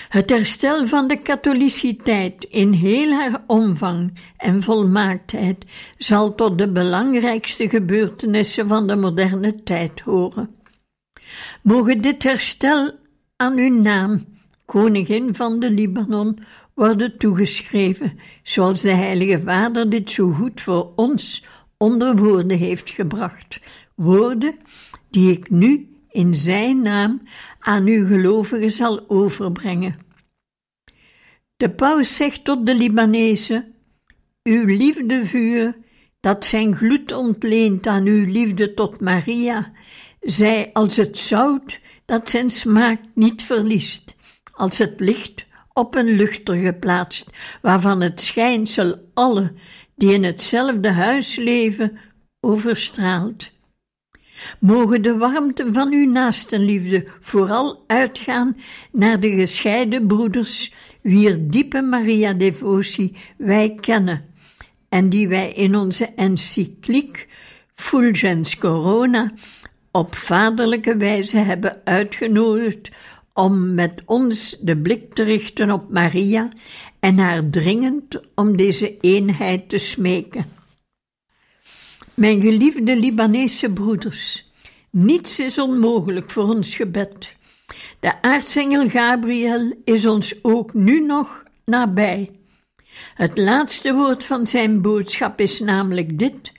Het 0.08 0.30
herstel 0.30 0.86
van 0.86 1.08
de 1.08 1.16
katholiciteit 1.16 2.44
in 2.44 2.72
heel 2.72 3.12
haar 3.12 3.42
omvang 3.46 4.18
en 4.36 4.62
volmaaktheid 4.62 5.64
zal 5.98 6.34
tot 6.34 6.58
de 6.58 6.68
belangrijkste 6.68 7.68
gebeurtenissen 7.68 8.68
van 8.68 8.86
de 8.86 8.96
moderne 8.96 9.62
tijd 9.62 10.00
horen. 10.00 10.54
Mogen 11.62 12.00
dit 12.00 12.22
herstel 12.22 12.92
aan 13.36 13.58
uw 13.58 13.80
naam, 13.80 14.24
koningin 14.64 15.34
van 15.34 15.58
de 15.58 15.70
Libanon, 15.70 16.38
worden 16.74 17.18
toegeschreven, 17.18 18.18
zoals 18.42 18.80
de 18.80 18.94
Heilige 18.94 19.40
Vader 19.40 19.90
dit 19.90 20.10
zo 20.10 20.30
goed 20.30 20.60
voor 20.60 20.92
ons 20.96 21.44
onder 21.76 22.16
woorden 22.16 22.58
heeft 22.58 22.90
gebracht. 22.90 23.60
Woorden 23.94 24.56
die 25.10 25.32
ik 25.32 25.50
nu 25.50 25.88
in 26.08 26.34
Zijn 26.34 26.82
naam 26.82 27.20
aan 27.60 27.86
uw 27.86 28.06
gelovigen 28.06 28.70
zal 28.70 29.08
overbrengen. 29.08 29.96
De 31.56 31.70
paus 31.70 32.16
zegt 32.16 32.44
tot 32.44 32.66
de 32.66 32.74
Libanezen: 32.74 33.74
Uw 34.42 34.64
liefdevuur, 34.64 35.76
dat 36.20 36.44
zijn 36.44 36.74
gloed 36.74 37.12
ontleent 37.12 37.86
aan 37.86 38.06
uw 38.06 38.26
liefde 38.26 38.74
tot 38.74 39.00
Maria, 39.00 39.72
zij 40.24 40.70
als 40.72 40.96
het 40.96 41.18
zout 41.18 41.80
dat 42.04 42.30
zijn 42.30 42.50
smaak 42.50 43.00
niet 43.14 43.42
verliest, 43.42 44.14
als 44.52 44.78
het 44.78 45.00
licht 45.00 45.46
op 45.72 45.94
een 45.94 46.16
luchter 46.16 46.54
geplaatst, 46.54 47.26
waarvan 47.62 48.00
het 48.00 48.20
schijnsel 48.20 49.10
alle 49.14 49.52
die 49.96 50.12
in 50.12 50.24
hetzelfde 50.24 50.90
huis 50.90 51.36
leven 51.36 51.98
overstraalt. 52.40 53.52
Mogen 54.60 55.02
de 55.02 55.16
warmte 55.16 55.72
van 55.72 55.92
uw 55.92 56.10
naastenliefde 56.10 57.06
vooral 57.20 57.84
uitgaan 57.86 58.56
naar 58.92 59.20
de 59.20 59.30
gescheiden 59.30 60.06
broeders, 60.06 60.72
wier 61.02 61.48
diepe 61.48 61.82
Maria-devotie 61.82 63.16
wij 63.36 63.74
kennen 63.80 64.24
en 64.88 65.08
die 65.08 65.28
wij 65.28 65.52
in 65.52 65.76
onze 65.76 66.04
encycliek 66.04 67.28
Fulgens 67.74 68.58
Corona 68.58 69.32
op 69.96 70.14
vaderlijke 70.14 70.96
wijze 70.96 71.36
hebben 71.36 71.80
uitgenodigd 71.84 72.90
om 73.32 73.74
met 73.74 74.02
ons 74.04 74.56
de 74.60 74.76
blik 74.76 75.14
te 75.14 75.22
richten 75.22 75.70
op 75.70 75.90
Maria 75.90 76.48
en 77.00 77.18
haar 77.18 77.50
dringend 77.50 78.20
om 78.34 78.56
deze 78.56 78.96
eenheid 79.00 79.68
te 79.68 79.78
smeken. 79.78 80.44
Mijn 82.14 82.40
geliefde 82.40 82.96
Libanese 82.96 83.70
broeders, 83.70 84.50
niets 84.90 85.38
is 85.38 85.58
onmogelijk 85.58 86.30
voor 86.30 86.54
ons 86.54 86.74
gebed. 86.74 87.36
De 88.00 88.22
aartsengel 88.22 88.88
Gabriel 88.88 89.72
is 89.84 90.06
ons 90.06 90.44
ook 90.44 90.74
nu 90.74 91.00
nog 91.00 91.44
nabij. 91.64 92.30
Het 93.14 93.38
laatste 93.38 93.94
woord 93.94 94.24
van 94.24 94.46
zijn 94.46 94.82
boodschap 94.82 95.40
is 95.40 95.60
namelijk 95.60 96.18
dit: 96.18 96.52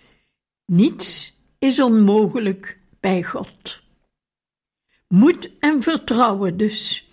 niets 0.66 1.40
is 1.60 1.82
onmogelijk 1.82 2.84
bij 3.06 3.24
God. 3.24 3.82
Moed 5.08 5.50
en 5.60 5.82
vertrouwen 5.82 6.58
dus. 6.58 7.10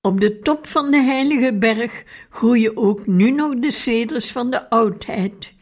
Op 0.00 0.20
de 0.20 0.38
top 0.38 0.66
van 0.66 0.90
de 0.90 1.02
heilige 1.02 1.58
berg 1.58 2.04
groeien 2.30 2.76
ook 2.76 3.06
nu 3.06 3.30
nog 3.30 3.58
de 3.58 3.70
ceders 3.70 4.32
van 4.32 4.50
de 4.50 4.70
oudheid. 4.70 5.52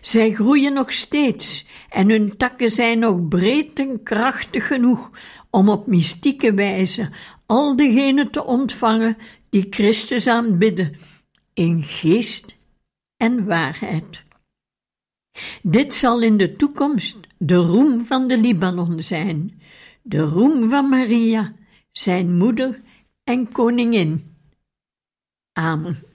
Zij 0.00 0.32
groeien 0.32 0.72
nog 0.72 0.92
steeds 0.92 1.66
en 1.88 2.10
hun 2.10 2.36
takken 2.36 2.70
zijn 2.70 2.98
nog 2.98 3.28
breed 3.28 3.78
en 3.78 4.02
krachtig 4.02 4.66
genoeg 4.66 5.10
om 5.50 5.68
op 5.68 5.86
mystieke 5.86 6.54
wijze 6.54 7.10
al 7.46 7.76
degenen 7.76 8.30
te 8.30 8.44
ontvangen 8.44 9.16
die 9.48 9.66
Christus 9.70 10.26
aanbidden 10.26 10.96
in 11.54 11.82
geest 11.82 12.56
en 13.16 13.46
waarheid. 13.46 14.24
Dit 15.62 15.94
zal 15.94 16.20
in 16.20 16.36
de 16.36 16.56
toekomst 16.56 17.28
de 17.42 17.54
roem 17.54 18.04
van 18.04 18.28
de 18.28 18.38
Libanon 18.38 19.02
zijn, 19.02 19.60
de 20.02 20.18
roem 20.18 20.70
van 20.70 20.88
Maria, 20.88 21.54
zijn 21.92 22.36
moeder 22.36 22.78
en 23.24 23.52
koningin. 23.52 24.36
Amen. 25.52 26.09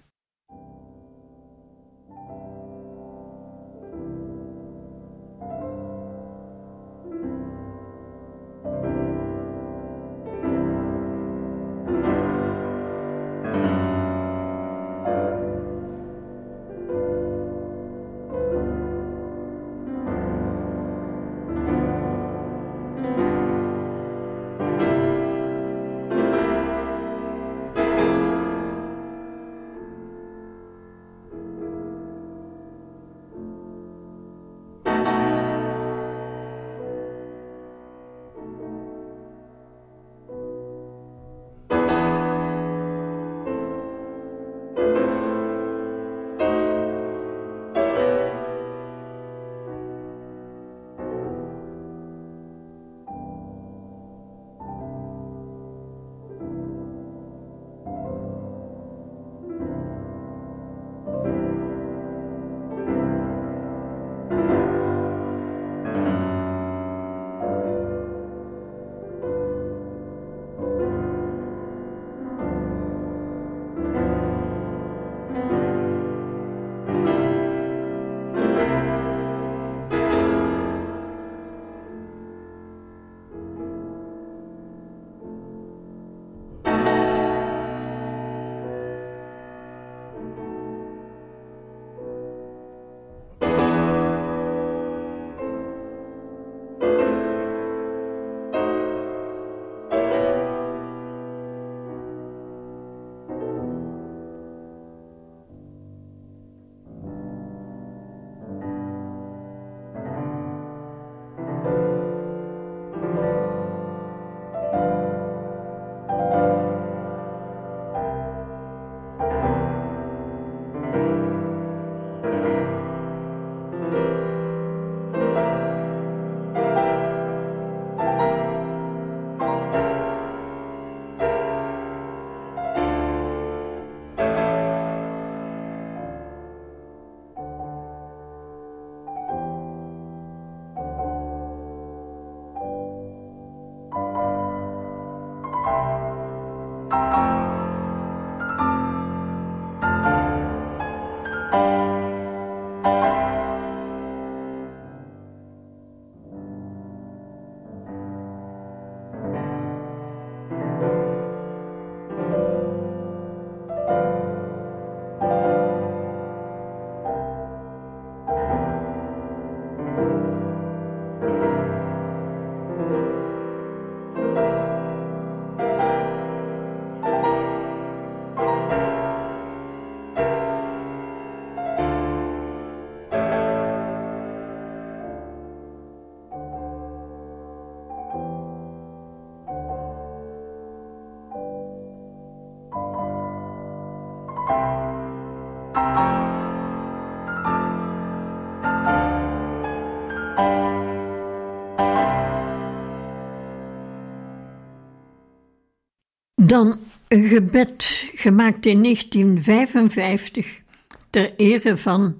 Dan 206.48 206.80
een 207.08 207.28
gebed 207.28 207.84
gemaakt 208.16 208.66
in 208.66 208.84
1955 208.84 210.62
ter 211.10 211.36
ere 211.36 211.78
van 211.78 212.16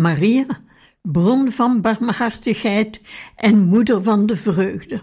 Maria, 0.00 0.46
bron 1.02 1.50
van 1.50 1.80
barmhartigheid 1.80 3.00
en 3.34 3.58
moeder 3.58 4.02
van 4.02 4.26
de 4.26 4.36
vreugde. 4.36 5.02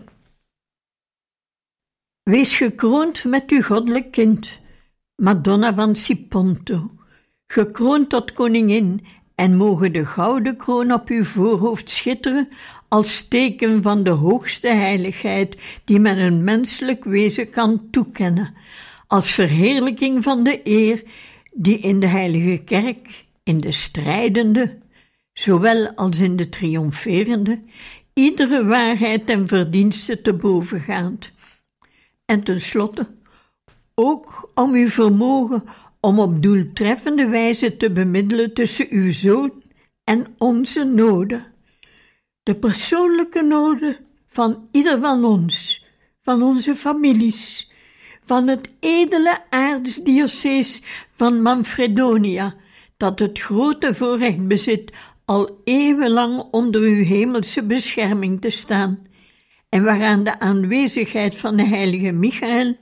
Wees 2.23 2.55
gekroond 2.55 3.23
met 3.23 3.49
uw 3.49 3.61
goddelijk 3.61 4.11
kind, 4.11 4.59
Madonna 5.15 5.73
van 5.73 5.95
Siponto, 5.95 6.91
gekroond 7.47 8.09
tot 8.09 8.33
koningin 8.33 9.05
en 9.35 9.55
mogen 9.55 9.93
de 9.93 10.05
gouden 10.05 10.57
kroon 10.57 10.93
op 10.93 11.09
uw 11.09 11.23
voorhoofd 11.23 11.89
schitteren 11.89 12.47
als 12.87 13.27
teken 13.27 13.81
van 13.81 14.03
de 14.03 14.09
hoogste 14.09 14.67
heiligheid 14.67 15.57
die 15.83 15.99
men 15.99 16.17
een 16.19 16.43
menselijk 16.43 17.03
wezen 17.03 17.49
kan 17.49 17.87
toekennen, 17.91 18.53
als 19.07 19.31
verheerlijking 19.31 20.23
van 20.23 20.43
de 20.43 20.59
eer 20.63 21.03
die 21.53 21.79
in 21.79 21.99
de 21.99 22.07
heilige 22.07 22.57
kerk, 22.63 23.25
in 23.43 23.57
de 23.57 23.71
strijdende, 23.71 24.77
zowel 25.33 25.91
als 25.95 26.19
in 26.19 26.35
de 26.35 26.49
triomferende, 26.49 27.61
iedere 28.13 28.65
waarheid 28.65 29.29
en 29.29 29.47
verdienste 29.47 30.21
te 30.21 30.33
boven 30.33 30.79
gaat. 30.79 31.31
En 32.25 32.43
tenslotte, 32.43 33.07
ook 33.95 34.51
om 34.55 34.73
uw 34.73 34.89
vermogen 34.89 35.63
om 36.05 36.19
op 36.19 36.41
doeltreffende 36.41 37.27
wijze 37.27 37.77
te 37.77 37.91
bemiddelen 37.91 38.53
tussen 38.53 38.87
uw 38.89 39.11
zoon 39.11 39.63
en 40.03 40.25
onze 40.37 40.83
noden. 40.83 41.45
De 42.43 42.55
persoonlijke 42.55 43.41
noden 43.41 43.97
van 44.27 44.67
ieder 44.71 44.99
van 44.99 45.25
ons, 45.25 45.85
van 46.21 46.41
onze 46.41 46.75
families, 46.75 47.71
van 48.25 48.47
het 48.47 48.73
edele 48.79 49.37
aartsdiocees 49.49 50.81
van 51.11 51.41
Manfredonia, 51.41 52.55
dat 52.97 53.19
het 53.19 53.39
grote 53.39 53.93
voorrecht 53.93 54.47
bezit 54.47 54.91
al 55.25 55.61
eeuwenlang 55.63 56.39
onder 56.51 56.81
uw 56.81 57.03
hemelse 57.03 57.63
bescherming 57.63 58.41
te 58.41 58.49
staan, 58.49 59.07
en 59.69 59.83
waaraan 59.83 60.23
de 60.23 60.39
aanwezigheid 60.39 61.37
van 61.37 61.55
de 61.55 61.65
heilige 61.65 62.11
Michael, 62.11 62.77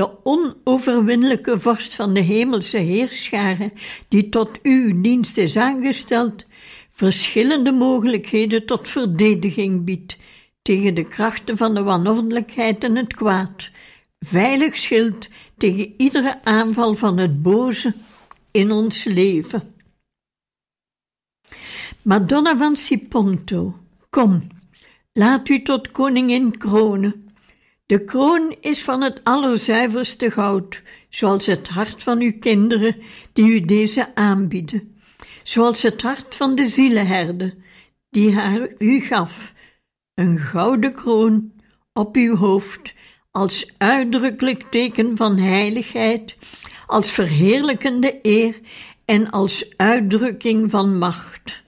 de 0.00 0.10
onoverwinnelijke 0.22 1.58
vorst 1.58 1.94
van 1.94 2.14
de 2.14 2.20
hemelse 2.20 2.78
heerscharen, 2.78 3.72
die 4.08 4.28
tot 4.28 4.58
uw 4.62 5.00
dienst 5.00 5.36
is 5.36 5.56
aangesteld, 5.56 6.44
verschillende 6.90 7.72
mogelijkheden 7.72 8.66
tot 8.66 8.88
verdediging 8.88 9.84
biedt 9.84 10.16
tegen 10.62 10.94
de 10.94 11.04
krachten 11.04 11.56
van 11.56 11.74
de 11.74 11.82
wanordelijkheid 11.82 12.84
en 12.84 12.96
het 12.96 13.14
kwaad, 13.14 13.70
veilig 14.18 14.76
schild 14.76 15.28
tegen 15.56 15.94
iedere 15.96 16.44
aanval 16.44 16.94
van 16.94 17.18
het 17.18 17.42
boze 17.42 17.94
in 18.50 18.70
ons 18.70 19.04
leven. 19.04 19.74
Madonna 22.02 22.56
van 22.56 22.76
Siponto, 22.76 23.78
kom, 24.10 24.46
laat 25.12 25.48
u 25.48 25.62
tot 25.62 25.90
koningin 25.90 26.58
kronen. 26.58 27.29
De 27.90 28.04
kroon 28.04 28.56
is 28.60 28.82
van 28.82 29.02
het 29.02 29.24
allerzuiverste 29.24 30.30
goud, 30.30 30.82
zoals 31.08 31.46
het 31.46 31.68
hart 31.68 32.02
van 32.02 32.20
uw 32.20 32.38
kinderen 32.38 32.96
die 33.32 33.50
u 33.52 33.60
deze 33.60 34.14
aanbieden, 34.14 35.00
zoals 35.42 35.82
het 35.82 36.02
hart 36.02 36.34
van 36.34 36.54
de 36.54 36.66
zielenherde 36.66 37.54
die 38.10 38.34
haar 38.34 38.68
u 38.78 39.00
gaf, 39.00 39.54
een 40.14 40.38
gouden 40.38 40.94
kroon 40.94 41.52
op 41.92 42.16
uw 42.16 42.36
hoofd, 42.36 42.94
als 43.30 43.72
uitdrukkelijk 43.78 44.62
teken 44.70 45.16
van 45.16 45.38
heiligheid, 45.38 46.36
als 46.86 47.10
verheerlijkende 47.10 48.18
eer 48.22 48.60
en 49.04 49.30
als 49.30 49.76
uitdrukking 49.76 50.70
van 50.70 50.98
macht. 50.98 51.62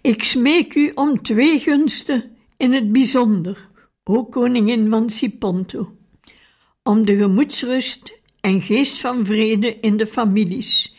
Ik 0.00 0.24
smeek 0.24 0.74
u 0.74 0.92
om 0.94 1.22
twee 1.22 1.60
gunsten 1.60 2.36
in 2.56 2.72
het 2.72 2.92
bijzonder, 2.92 3.72
o 4.06 4.24
koningin 4.24 4.90
van 4.90 5.10
Siponto, 5.10 5.96
om 6.82 7.04
de 7.04 7.16
gemoedsrust 7.16 8.20
en 8.40 8.60
geest 8.60 9.00
van 9.00 9.26
vrede 9.26 9.80
in 9.80 9.96
de 9.96 10.06
families, 10.06 10.94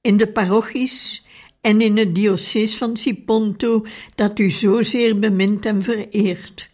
in 0.00 0.16
de 0.16 0.28
parochies 0.28 1.24
en 1.60 1.80
in 1.80 1.96
het 1.96 2.14
diocese 2.14 2.76
van 2.76 2.96
Siponto 2.96 3.86
dat 4.14 4.38
u 4.38 4.50
zozeer 4.50 5.18
bemint 5.18 5.66
en 5.66 5.82
vereert, 5.82 6.70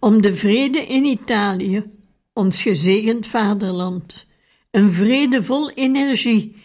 om 0.00 0.22
de 0.22 0.34
vrede 0.34 0.78
in 0.78 1.04
Italië, 1.04 1.84
ons 2.32 2.62
gezegend 2.62 3.26
vaderland, 3.26 4.26
een 4.70 4.92
vrede 4.92 5.42
vol 5.42 5.70
energie 5.70 6.56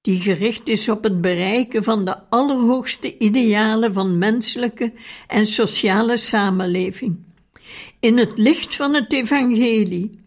die 0.00 0.20
gericht 0.20 0.68
is 0.68 0.88
op 0.88 1.02
het 1.02 1.20
bereiken 1.20 1.84
van 1.84 2.04
de 2.04 2.28
allerhoogste 2.30 3.18
idealen 3.18 3.92
van 3.92 4.18
menselijke 4.18 4.92
en 5.26 5.46
sociale 5.46 6.16
samenleving. 6.16 7.25
In 8.00 8.18
het 8.18 8.38
licht 8.38 8.74
van 8.74 8.94
het 8.94 9.12
evangelie, 9.12 10.20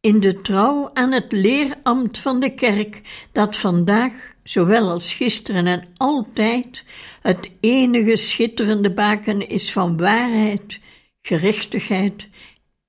in 0.00 0.20
de 0.20 0.40
trouw 0.40 0.90
aan 0.94 1.12
het 1.12 1.32
leerambt 1.32 2.18
van 2.18 2.40
de 2.40 2.54
kerk, 2.54 3.00
dat 3.32 3.56
vandaag, 3.56 4.12
zowel 4.42 4.90
als 4.90 5.14
gisteren 5.14 5.66
en 5.66 5.88
altijd, 5.96 6.84
het 7.20 7.50
enige 7.60 8.16
schitterende 8.16 8.90
baken 8.90 9.48
is 9.48 9.72
van 9.72 9.96
waarheid, 9.96 10.80
gerechtigheid 11.22 12.28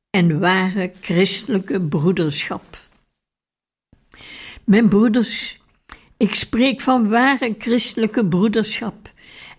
en 0.10 0.40
ware 0.40 0.92
christelijke 1.02 1.82
broederschap. 1.82 2.78
Mijn 4.64 4.90
broeders, 4.90 5.60
ik 6.18 6.36
spreek 6.36 6.82
van 6.82 7.10
ware 7.10 7.56
christelijke 7.58 8.26
broederschap. 8.26 9.12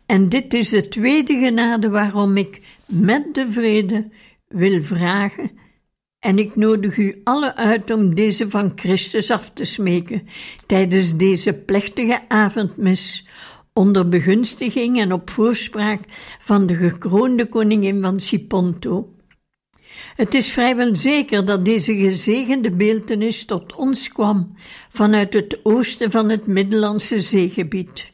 En 0.07 0.29
dit 0.29 0.55
is 0.55 0.69
de 0.69 0.89
tweede 0.89 1.39
genade 1.39 1.89
waarom 1.89 2.37
ik 2.37 2.61
met 2.87 3.35
de 3.35 3.53
vrede 3.53 4.09
wil 4.55 4.83
vragen. 4.83 5.51
En 6.19 6.39
ik 6.39 6.57
nodig 6.57 6.97
u 6.97 7.21
alle 7.25 7.57
uit 7.57 7.91
om 7.91 8.15
deze 8.15 8.49
van 8.51 8.73
Christus 8.75 9.31
af 9.31 9.51
te 9.51 9.65
smeken 9.65 10.27
tijdens 10.67 11.17
deze 11.17 11.53
plechtige 11.53 12.29
avondmis, 12.29 13.27
onder 13.73 14.09
begunstiging 14.09 14.99
en 14.99 15.13
op 15.13 15.31
voorspraak 15.31 16.01
van 16.41 16.67
de 16.67 16.75
gekroonde 16.75 17.47
koningin 17.47 18.03
van 18.03 18.21
Siponto. 18.21 19.15
Het 20.17 20.35
is 20.35 20.53
vrijwel 20.53 20.97
zeker 20.97 21.45
dat 21.45 21.65
deze 21.65 21.97
gezegende 21.97 22.71
beeltenis 22.71 23.45
tot 23.45 23.75
ons 23.75 24.09
kwam 24.09 24.55
vanuit 24.89 25.35
het 25.35 25.61
oosten 25.63 26.11
van 26.11 26.29
het 26.29 26.47
Middellandse 26.47 27.21
zeegebied. 27.21 28.13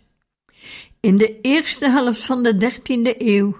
In 1.00 1.16
de 1.16 1.40
eerste 1.40 1.88
helft 1.90 2.24
van 2.24 2.42
de 2.42 2.56
dertiende 2.56 3.14
eeuw 3.18 3.56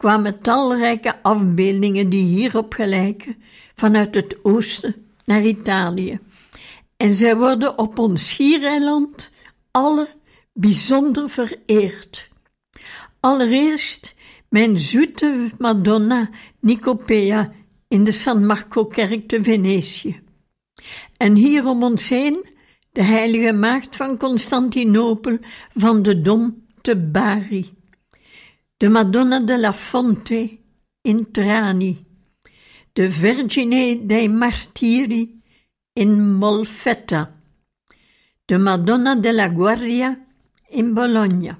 kwamen 0.00 0.40
talrijke 0.40 1.22
afbeeldingen 1.22 2.08
die 2.08 2.24
hierop 2.24 2.72
gelijken 2.74 3.36
vanuit 3.74 4.14
het 4.14 4.36
oosten 4.42 4.94
naar 5.24 5.42
Italië. 5.42 6.18
En 6.96 7.14
zij 7.14 7.36
worden 7.36 7.78
op 7.78 7.98
ons 7.98 8.28
schiereiland 8.28 9.30
alle 9.70 10.08
bijzonder 10.52 11.30
vereerd. 11.30 12.28
Allereerst 13.20 14.14
mijn 14.48 14.78
zoete 14.78 15.50
Madonna 15.58 16.28
Nicopea 16.60 17.52
in 17.88 18.04
de 18.04 18.12
San 18.12 18.46
Marco-kerk 18.46 19.28
te 19.28 19.42
Venetië. 19.42 20.20
En 21.16 21.34
hier 21.34 21.66
om 21.66 21.82
ons 21.82 22.08
heen 22.08 22.46
de 22.92 23.02
heilige 23.02 23.52
maagd 23.52 23.96
van 23.96 24.18
Constantinopel 24.18 25.38
van 25.74 26.02
de 26.02 26.20
Dom 26.20 26.66
te 26.80 26.96
Bari, 26.96 27.78
de 28.80 28.88
Madonna 28.88 29.40
della 29.40 29.72
Fonte 29.72 30.58
in 31.02 31.30
Trani, 31.30 32.02
de 32.94 33.08
Vergine 33.08 34.06
dei 34.06 34.26
Martiri 34.28 35.38
in 35.92 36.18
Molfetta, 36.18 37.30
de 38.46 38.56
Madonna 38.56 39.16
della 39.16 39.50
Guardia 39.50 40.18
in 40.70 40.94
Bologna, 40.94 41.58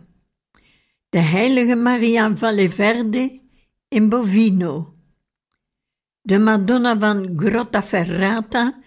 de 1.10 1.18
heilige 1.18 1.74
Maria 1.74 2.30
Valleverde 2.30 3.40
in 3.90 4.08
Bovino, 4.08 4.94
de 6.22 6.38
Madonna 6.38 6.96
van 6.96 7.36
Grottaferrata 7.36 8.80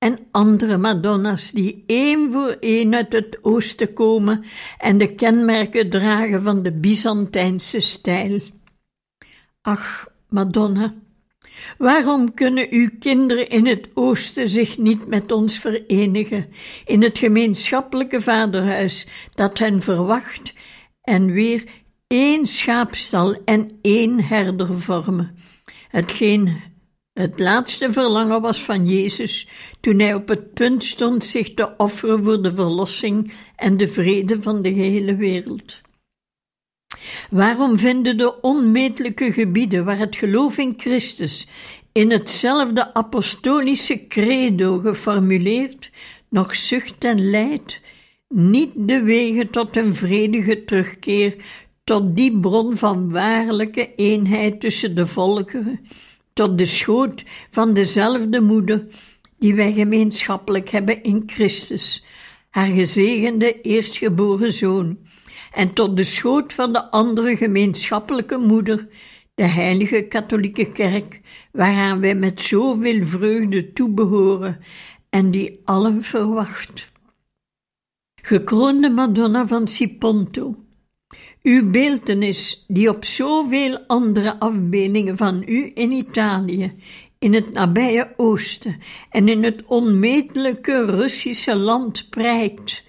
en 0.00 0.18
andere 0.30 0.78
Madonna's 0.78 1.50
die 1.50 1.84
één 1.86 2.30
voor 2.30 2.56
één 2.60 2.94
uit 2.94 3.12
het 3.12 3.38
oosten 3.42 3.92
komen 3.92 4.44
en 4.78 4.98
de 4.98 5.14
kenmerken 5.14 5.90
dragen 5.90 6.42
van 6.42 6.62
de 6.62 6.72
Byzantijnse 6.72 7.80
stijl. 7.80 8.40
Ach, 9.62 10.08
Madonna, 10.28 10.94
waarom 11.78 12.34
kunnen 12.34 12.66
uw 12.70 12.88
kinderen 12.98 13.48
in 13.48 13.66
het 13.66 13.88
oosten 13.94 14.48
zich 14.48 14.78
niet 14.78 15.06
met 15.06 15.32
ons 15.32 15.58
verenigen 15.58 16.48
in 16.84 17.02
het 17.02 17.18
gemeenschappelijke 17.18 18.20
vaderhuis 18.20 19.06
dat 19.34 19.58
hen 19.58 19.82
verwacht 19.82 20.52
en 21.02 21.32
weer 21.32 21.64
één 22.06 22.46
schaapstal 22.46 23.44
en 23.44 23.78
één 23.82 24.24
herder 24.24 24.80
vormen, 24.80 25.36
hetgeen 25.88 26.69
Het 27.20 27.38
laatste 27.38 27.92
verlangen 27.92 28.40
was 28.40 28.62
van 28.62 28.86
Jezus 28.86 29.48
toen 29.80 29.98
hij 29.98 30.14
op 30.14 30.28
het 30.28 30.54
punt 30.54 30.84
stond 30.84 31.24
zich 31.24 31.54
te 31.54 31.76
offeren 31.76 32.24
voor 32.24 32.42
de 32.42 32.54
verlossing 32.54 33.32
en 33.56 33.76
de 33.76 33.88
vrede 33.88 34.42
van 34.42 34.62
de 34.62 34.68
hele 34.68 35.16
wereld. 35.16 35.80
Waarom 37.30 37.78
vinden 37.78 38.16
de 38.16 38.40
onmetelijke 38.40 39.32
gebieden 39.32 39.84
waar 39.84 39.98
het 39.98 40.16
geloof 40.16 40.58
in 40.58 40.74
Christus 40.76 41.46
in 41.92 42.10
hetzelfde 42.10 42.94
apostolische 42.94 44.06
credo 44.06 44.78
geformuleerd 44.78 45.90
nog 46.28 46.54
zucht 46.54 47.04
en 47.04 47.30
lijdt, 47.30 47.80
niet 48.28 48.70
de 48.74 49.02
wegen 49.02 49.50
tot 49.50 49.76
een 49.76 49.94
vredige 49.94 50.64
terugkeer 50.64 51.36
tot 51.84 52.16
die 52.16 52.40
bron 52.40 52.76
van 52.76 53.10
waarlijke 53.10 53.94
eenheid 53.94 54.60
tussen 54.60 54.94
de 54.94 55.06
volkeren, 55.06 55.80
tot 56.32 56.58
de 56.58 56.66
schoot 56.66 57.24
van 57.50 57.74
dezelfde 57.74 58.40
moeder 58.40 58.86
die 59.38 59.54
wij 59.54 59.72
gemeenschappelijk 59.72 60.68
hebben 60.68 61.02
in 61.02 61.22
Christus, 61.26 62.04
haar 62.50 62.66
gezegende 62.66 63.60
eerstgeboren 63.60 64.52
zoon, 64.52 64.98
en 65.52 65.72
tot 65.72 65.96
de 65.96 66.04
schoot 66.04 66.52
van 66.52 66.72
de 66.72 66.90
andere 66.90 67.36
gemeenschappelijke 67.36 68.38
moeder, 68.38 68.88
de 69.34 69.46
heilige 69.46 70.02
katholieke 70.02 70.72
kerk, 70.72 71.20
waaraan 71.52 72.00
wij 72.00 72.14
met 72.14 72.40
zoveel 72.40 73.06
vreugde 73.06 73.72
toebehoren 73.72 74.58
en 75.08 75.30
die 75.30 75.60
allen 75.64 76.02
verwacht. 76.02 76.92
Gekroonde 78.22 78.90
Madonna 78.90 79.46
van 79.46 79.68
Siponto, 79.68 80.56
uw 81.42 81.70
beeltenis, 81.70 82.64
die 82.68 82.88
op 82.88 83.04
zoveel 83.04 83.78
andere 83.86 84.38
afbeeldingen 84.38 85.16
van 85.16 85.42
u 85.46 85.70
in 85.74 85.92
Italië, 85.92 86.72
in 87.18 87.34
het 87.34 87.52
nabije 87.52 88.12
Oosten 88.16 88.80
en 89.10 89.28
in 89.28 89.44
het 89.44 89.64
onmetelijke 89.66 90.84
Russische 90.84 91.56
land 91.56 92.10
prijkt, 92.10 92.84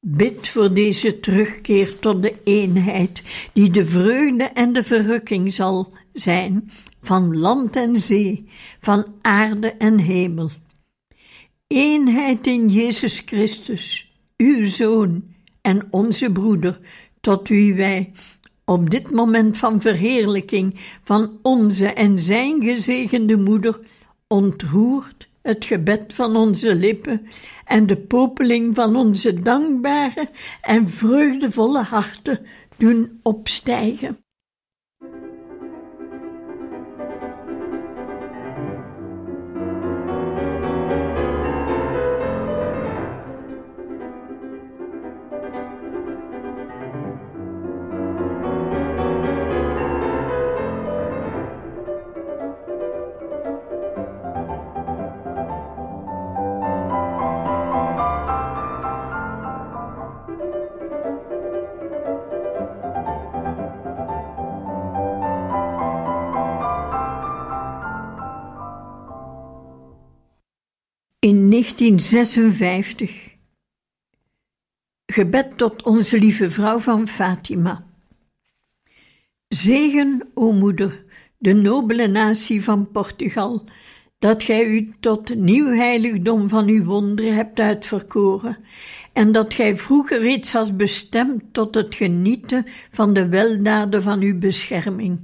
bid 0.00 0.48
voor 0.48 0.72
deze 0.72 1.20
terugkeer 1.20 1.98
tot 1.98 2.22
de 2.22 2.34
eenheid, 2.44 3.22
die 3.52 3.70
de 3.70 3.86
vreugde 3.86 4.44
en 4.44 4.72
de 4.72 4.82
verrukking 4.82 5.54
zal 5.54 5.92
zijn 6.12 6.70
van 7.00 7.36
land 7.36 7.76
en 7.76 7.98
zee, 7.98 8.48
van 8.78 9.06
aarde 9.20 9.72
en 9.72 9.98
hemel. 9.98 10.50
Eenheid 11.66 12.46
in 12.46 12.68
Jezus 12.68 13.22
Christus, 13.24 14.12
uw 14.36 14.66
Zoon 14.66 15.24
en 15.60 15.88
onze 15.90 16.32
broeder, 16.32 16.80
tot 17.26 17.48
wie 17.48 17.74
wij 17.74 18.12
op 18.64 18.90
dit 18.90 19.10
moment 19.10 19.58
van 19.58 19.80
verheerlijking 19.80 20.74
van 21.02 21.38
onze 21.42 21.86
en 21.86 22.18
zijn 22.18 22.62
gezegende 22.62 23.36
moeder 23.36 23.78
ontroert 24.26 25.28
het 25.42 25.64
gebed 25.64 26.14
van 26.14 26.36
onze 26.36 26.74
lippen 26.74 27.26
en 27.64 27.86
de 27.86 27.96
popeling 27.96 28.74
van 28.74 28.96
onze 28.96 29.32
dankbare 29.32 30.28
en 30.60 30.88
vreugdevolle 30.88 31.82
harten 31.82 32.46
doen 32.76 33.20
opstijgen. 33.22 34.25
1956. 71.62 73.34
Gebed 75.06 75.56
tot 75.58 75.82
onze 75.82 76.18
lieve 76.18 76.50
vrouw 76.50 76.78
van 76.78 77.08
Fatima. 77.08 77.84
Zegen, 79.48 80.28
o 80.34 80.52
moeder, 80.52 81.00
de 81.38 81.54
nobele 81.54 82.06
natie 82.06 82.64
van 82.64 82.90
Portugal, 82.90 83.64
dat 84.18 84.42
gij 84.42 84.66
u 84.66 84.94
tot 85.00 85.34
nieuw 85.34 85.66
heiligdom 85.66 86.48
van 86.48 86.68
uw 86.68 86.84
wonderen 86.84 87.34
hebt 87.34 87.60
uitverkoren, 87.60 88.58
en 89.12 89.32
dat 89.32 89.54
gij 89.54 89.76
vroeger 89.76 90.20
reeds 90.20 90.52
had 90.52 90.76
bestemd 90.76 91.42
tot 91.52 91.74
het 91.74 91.94
genieten 91.94 92.66
van 92.90 93.14
de 93.14 93.28
weldaden 93.28 94.02
van 94.02 94.20
uw 94.20 94.38
bescherming. 94.38 95.18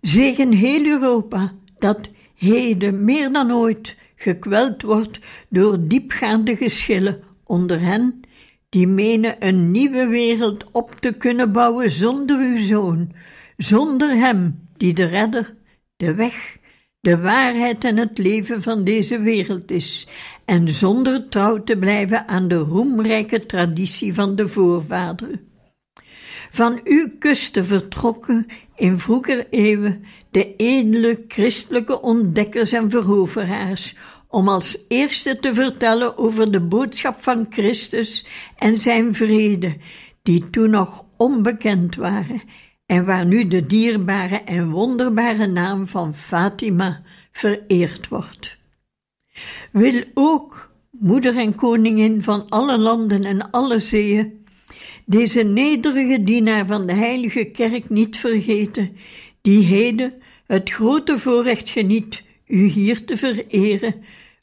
Zegen 0.00 0.52
heel 0.52 0.84
Europa, 0.84 1.52
dat 1.78 2.08
heden 2.34 3.04
meer 3.04 3.32
dan 3.32 3.52
ooit 3.52 3.96
gekweld 4.16 4.82
wordt 4.82 5.18
door 5.48 5.78
diepgaande 5.80 6.56
geschillen 6.56 7.22
onder 7.44 7.80
hen 7.80 8.20
die 8.68 8.86
menen 8.86 9.36
een 9.38 9.70
nieuwe 9.70 10.06
wereld 10.06 10.64
op 10.72 10.94
te 11.00 11.12
kunnen 11.12 11.52
bouwen 11.52 11.90
zonder 11.90 12.38
uw 12.38 12.58
zoon, 12.58 13.12
zonder 13.56 14.16
hem 14.16 14.68
die 14.76 14.94
de 14.94 15.04
redder, 15.04 15.54
de 15.96 16.14
weg, 16.14 16.56
de 17.00 17.18
waarheid 17.18 17.84
en 17.84 17.96
het 17.96 18.18
leven 18.18 18.62
van 18.62 18.84
deze 18.84 19.20
wereld 19.20 19.70
is, 19.70 20.08
en 20.44 20.68
zonder 20.68 21.28
trouw 21.28 21.64
te 21.64 21.78
blijven 21.78 22.28
aan 22.28 22.48
de 22.48 22.58
roemrijke 22.58 23.46
traditie 23.46 24.14
van 24.14 24.36
de 24.36 24.48
voorvaderen. 24.48 25.40
Van 26.50 26.80
uw 26.84 27.08
kusten 27.18 27.66
vertrokken 27.66 28.46
in 28.76 28.98
vroeger 28.98 29.46
eeuwen 29.50 30.04
de 30.30 30.56
edele 30.56 31.24
christelijke 31.28 32.00
ontdekkers 32.00 32.72
en 32.72 32.90
veroveraars, 32.90 33.94
om 34.28 34.48
als 34.48 34.84
eerste 34.88 35.38
te 35.38 35.54
vertellen 35.54 36.18
over 36.18 36.52
de 36.52 36.60
boodschap 36.60 37.22
van 37.22 37.46
Christus 37.50 38.26
en 38.56 38.76
zijn 38.78 39.14
vrede, 39.14 39.76
die 40.22 40.50
toen 40.50 40.70
nog 40.70 41.04
onbekend 41.16 41.94
waren 41.94 42.42
en 42.86 43.04
waar 43.04 43.26
nu 43.26 43.46
de 43.46 43.66
dierbare 43.66 44.36
en 44.36 44.70
wonderbare 44.70 45.46
naam 45.46 45.86
van 45.86 46.14
Fatima 46.14 47.02
vereerd 47.32 48.08
wordt. 48.08 48.56
Wil 49.72 50.02
ook, 50.14 50.70
moeder 50.90 51.36
en 51.36 51.54
koningin 51.54 52.22
van 52.22 52.48
alle 52.48 52.78
landen 52.78 53.24
en 53.24 53.50
alle 53.50 53.78
zeeën, 53.78 54.45
deze 55.06 55.42
nederige 55.42 56.22
dienaar 56.22 56.66
van 56.66 56.86
de 56.86 56.92
heilige 56.92 57.44
kerk 57.44 57.90
niet 57.90 58.16
vergeten, 58.16 58.96
die 59.40 59.64
heden 59.64 60.14
het 60.46 60.70
grote 60.70 61.18
voorrecht 61.18 61.68
geniet 61.68 62.22
u 62.46 62.64
hier 62.64 63.04
te 63.04 63.16
vereren, 63.16 63.94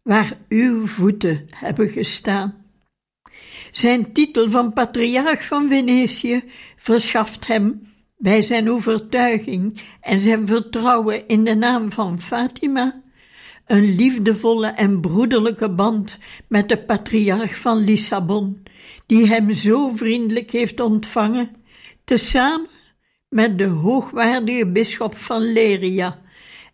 waar 0.01 0.37
uw 0.49 0.87
voeten 0.87 1.47
hebben 1.49 1.89
gestaan. 1.89 2.65
Zijn 3.71 4.13
titel 4.13 4.49
van 4.49 4.73
patriarch 4.73 5.45
van 5.45 5.69
Venetië 5.69 6.43
verschaft 6.77 7.47
hem 7.47 7.81
bij 8.17 8.41
zijn 8.41 8.69
overtuiging 8.69 9.81
en 10.01 10.19
zijn 10.19 10.45
vertrouwen 10.45 11.27
in 11.27 11.43
de 11.43 11.55
naam 11.55 11.91
van 11.91 12.19
Fatima 12.19 13.01
een 13.65 13.95
liefdevolle 13.95 14.67
en 14.67 15.01
broederlijke 15.01 15.69
band 15.69 16.17
met 16.47 16.69
de 16.69 16.77
patriarch 16.77 17.57
van 17.57 17.77
Lissabon, 17.77 18.62
die 19.13 19.27
hem 19.27 19.51
zo 19.51 19.91
vriendelijk 19.91 20.51
heeft 20.51 20.79
ontvangen, 20.79 21.55
tezamen 22.03 22.67
met 23.29 23.57
de 23.57 23.65
hoogwaardige 23.65 24.67
bisschop 24.67 25.15
van 25.15 25.51
Leria 25.51 26.19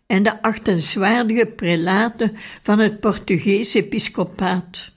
en 0.06 0.22
de 0.22 0.42
achtenswaardige 0.42 1.46
prelaten 1.46 2.32
van 2.62 2.78
het 2.78 3.00
Portugees 3.00 3.74
episcopaat. 3.74 4.92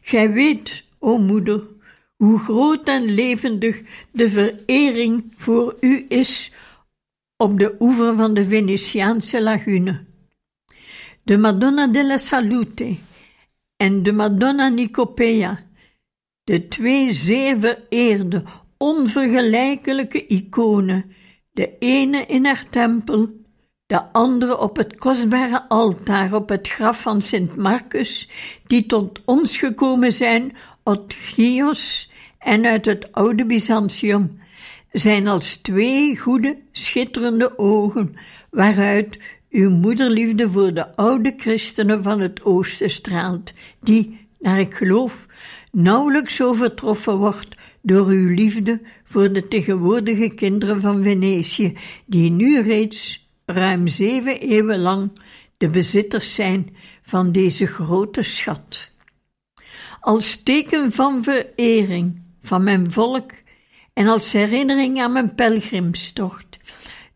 Gij 0.00 0.32
weet, 0.32 0.84
o 0.98 1.18
moeder, 1.18 1.62
hoe 2.16 2.38
groot 2.38 2.88
en 2.88 3.04
levendig 3.04 3.80
de 4.10 4.28
verering 4.28 5.32
voor 5.36 5.76
u 5.80 6.06
is 6.08 6.52
op 7.36 7.58
de 7.58 7.76
oever 7.78 8.16
van 8.16 8.34
de 8.34 8.44
Venetiaanse 8.44 9.42
lagune. 9.42 10.04
De 11.22 11.38
Madonna 11.38 11.86
della 11.86 12.16
Salute 12.16 12.96
en 13.76 14.02
de 14.02 14.12
Madonna 14.12 14.68
Nicopea, 14.68 15.66
de 16.48 16.68
twee 16.68 17.12
zeer 17.12 17.58
vereerde, 17.58 18.42
onvergelijkelijke 18.76 20.26
iconen, 20.26 21.04
de 21.52 21.76
ene 21.78 22.26
in 22.26 22.44
haar 22.44 22.64
tempel, 22.70 23.28
de 23.86 24.12
andere 24.12 24.58
op 24.58 24.76
het 24.76 24.98
kostbare 24.98 25.68
altaar 25.68 26.34
op 26.34 26.48
het 26.48 26.68
graf 26.68 27.00
van 27.00 27.22
Sint 27.22 27.56
Marcus, 27.56 28.28
die 28.66 28.86
tot 28.86 29.20
ons 29.24 29.56
gekomen 29.56 30.12
zijn 30.12 30.56
uit 30.82 31.14
Chios 31.14 32.10
en 32.38 32.66
uit 32.66 32.84
het 32.84 33.12
oude 33.12 33.46
Byzantium, 33.46 34.40
zijn 34.92 35.26
als 35.26 35.56
twee 35.56 36.16
goede, 36.16 36.58
schitterende 36.72 37.58
ogen, 37.58 38.14
waaruit 38.50 39.18
uw 39.50 39.70
moederliefde 39.70 40.50
voor 40.50 40.74
de 40.74 40.96
oude 40.96 41.34
christenen 41.36 42.02
van 42.02 42.20
het 42.20 42.44
oosten 42.44 42.90
straalt, 42.90 43.52
die, 43.80 44.28
naar 44.38 44.60
ik 44.60 44.74
geloof, 44.74 45.26
nauwelijks 45.78 46.42
overtroffen 46.42 47.16
wordt 47.16 47.56
door 47.82 48.06
uw 48.06 48.34
liefde 48.34 48.80
voor 49.04 49.32
de 49.32 49.48
tegenwoordige 49.48 50.28
kinderen 50.34 50.80
van 50.80 51.02
Venetië, 51.02 51.76
die 52.06 52.30
nu 52.30 52.60
reeds 52.60 53.28
ruim 53.46 53.86
zeven 53.86 54.40
eeuwen 54.40 54.78
lang 54.78 55.10
de 55.56 55.68
bezitters 55.68 56.34
zijn 56.34 56.76
van 57.02 57.32
deze 57.32 57.66
grote 57.66 58.22
schat. 58.22 58.90
Als 60.00 60.42
teken 60.42 60.92
van 60.92 61.22
verering 61.22 62.22
van 62.42 62.62
mijn 62.62 62.90
volk 62.90 63.30
en 63.92 64.06
als 64.06 64.32
herinnering 64.32 65.00
aan 65.00 65.12
mijn 65.12 65.34
pelgrimstocht, 65.34 66.56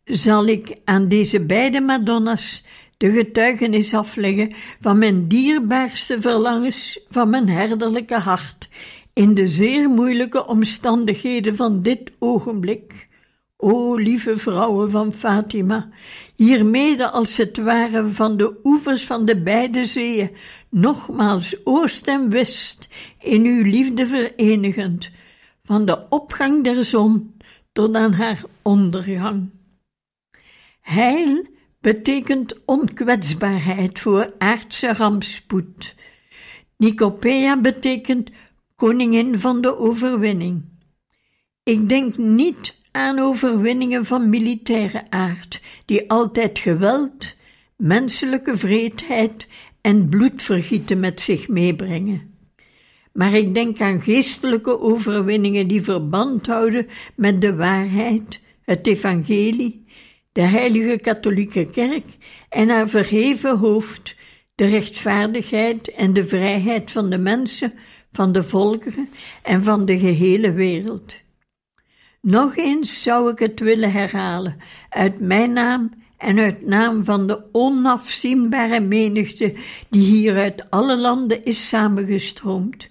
zal 0.04 0.46
ik 0.46 0.76
aan 0.84 1.08
deze 1.08 1.40
beide 1.40 1.80
Madonna's 1.80 2.64
de 3.03 3.11
getuigenis 3.11 3.94
afleggen 3.94 4.53
van 4.80 4.98
mijn 4.98 5.28
dierbaarste 5.28 6.20
verlangens 6.20 7.00
van 7.09 7.30
mijn 7.30 7.48
herderlijke 7.48 8.14
hart 8.14 8.68
in 9.12 9.34
de 9.34 9.48
zeer 9.48 9.88
moeilijke 9.88 10.46
omstandigheden 10.46 11.57
van 11.57 11.82
dit 11.82 12.12
ogenblik. 12.18 13.09
O 13.57 13.94
lieve 13.94 14.38
vrouwen 14.38 14.90
van 14.90 15.12
Fatima, 15.12 15.88
hiermede 16.34 17.11
als 17.11 17.36
het 17.36 17.57
ware 17.57 18.09
van 18.12 18.36
de 18.36 18.61
oevers 18.62 19.05
van 19.05 19.24
de 19.24 19.42
beide 19.42 19.86
zeeën, 19.86 20.30
nogmaals 20.70 21.57
oost 21.64 22.09
en 22.09 22.30
west, 22.30 22.88
in 23.20 23.44
uw 23.44 23.62
liefde 23.62 24.07
verenigend, 24.07 25.11
van 25.62 25.84
de 25.84 26.09
opgang 26.09 26.64
der 26.64 26.84
zon 26.84 27.34
tot 27.72 27.94
aan 27.94 28.12
haar 28.12 28.42
ondergang. 28.62 29.50
Heil 30.80 31.50
betekent 31.82 32.64
onkwetsbaarheid 32.64 33.98
voor 33.98 34.34
aardse 34.38 34.92
rampspoed. 34.92 35.94
Nicopea 36.76 37.60
betekent 37.60 38.30
koningin 38.76 39.38
van 39.38 39.60
de 39.60 39.78
overwinning. 39.78 40.62
Ik 41.62 41.88
denk 41.88 42.16
niet 42.16 42.76
aan 42.90 43.18
overwinningen 43.18 44.06
van 44.06 44.28
militaire 44.28 45.10
aard, 45.10 45.60
die 45.84 46.10
altijd 46.10 46.58
geweld, 46.58 47.36
menselijke 47.76 48.56
vreedheid 48.56 49.46
en 49.80 50.08
bloedvergieten 50.08 51.00
met 51.00 51.20
zich 51.20 51.48
meebrengen. 51.48 52.30
Maar 53.12 53.32
ik 53.32 53.54
denk 53.54 53.80
aan 53.80 54.00
geestelijke 54.00 54.80
overwinningen 54.80 55.68
die 55.68 55.82
verband 55.82 56.46
houden 56.46 56.86
met 57.14 57.40
de 57.40 57.56
waarheid, 57.56 58.40
het 58.64 58.86
evangelie, 58.86 59.81
de 60.32 60.40
heilige 60.42 60.98
katholieke 60.98 61.70
kerk 61.70 62.04
en 62.48 62.68
haar 62.68 62.88
verheven 62.88 63.58
hoofd, 63.58 64.16
de 64.54 64.64
rechtvaardigheid 64.64 65.88
en 65.88 66.12
de 66.12 66.26
vrijheid 66.26 66.90
van 66.90 67.10
de 67.10 67.18
mensen, 67.18 67.72
van 68.12 68.32
de 68.32 68.42
volkeren 68.42 69.08
en 69.42 69.62
van 69.62 69.84
de 69.84 69.98
gehele 69.98 70.52
wereld. 70.52 71.14
Nog 72.20 72.56
eens 72.56 73.02
zou 73.02 73.30
ik 73.30 73.38
het 73.38 73.60
willen 73.60 73.92
herhalen, 73.92 74.56
uit 74.88 75.20
mijn 75.20 75.52
naam 75.52 75.90
en 76.16 76.38
uit 76.38 76.66
naam 76.66 77.04
van 77.04 77.26
de 77.26 77.42
onafzienbare 77.52 78.80
menigte 78.80 79.54
die 79.90 80.04
hier 80.04 80.36
uit 80.36 80.70
alle 80.70 80.96
landen 80.96 81.44
is 81.44 81.68
samengestroomd. 81.68 82.88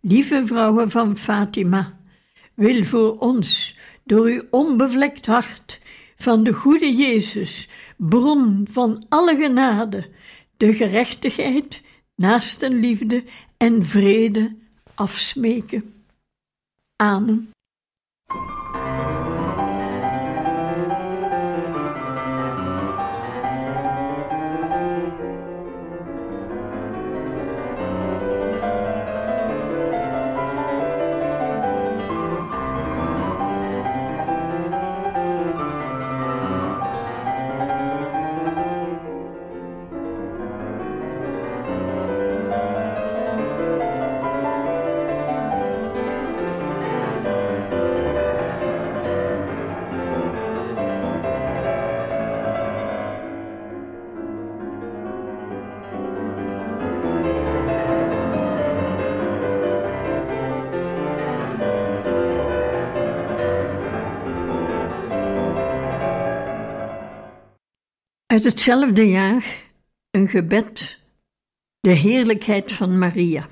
Lieve 0.00 0.46
vrouwen 0.46 0.90
van 0.90 1.16
Fatima, 1.16 1.98
wil 2.54 2.84
voor 2.84 3.18
ons, 3.18 3.78
door 4.04 4.26
uw 4.26 4.42
onbevlekt 4.50 5.26
hart, 5.26 5.80
van 6.24 6.44
de 6.44 6.52
goede 6.52 6.94
Jezus, 6.94 7.68
bron 7.96 8.66
van 8.70 9.06
alle 9.08 9.36
genade, 9.36 10.10
de 10.56 10.74
gerechtigheid, 10.74 11.82
naastenliefde 12.14 13.24
en 13.56 13.84
vrede 13.84 14.56
afsmeken. 14.94 15.94
Amen. 16.96 17.53
Uit 68.34 68.44
hetzelfde 68.44 69.08
jaar 69.08 69.64
een 70.10 70.28
gebed, 70.28 70.98
de 71.80 71.90
heerlijkheid 71.90 72.72
van 72.72 72.98
Maria. 72.98 73.48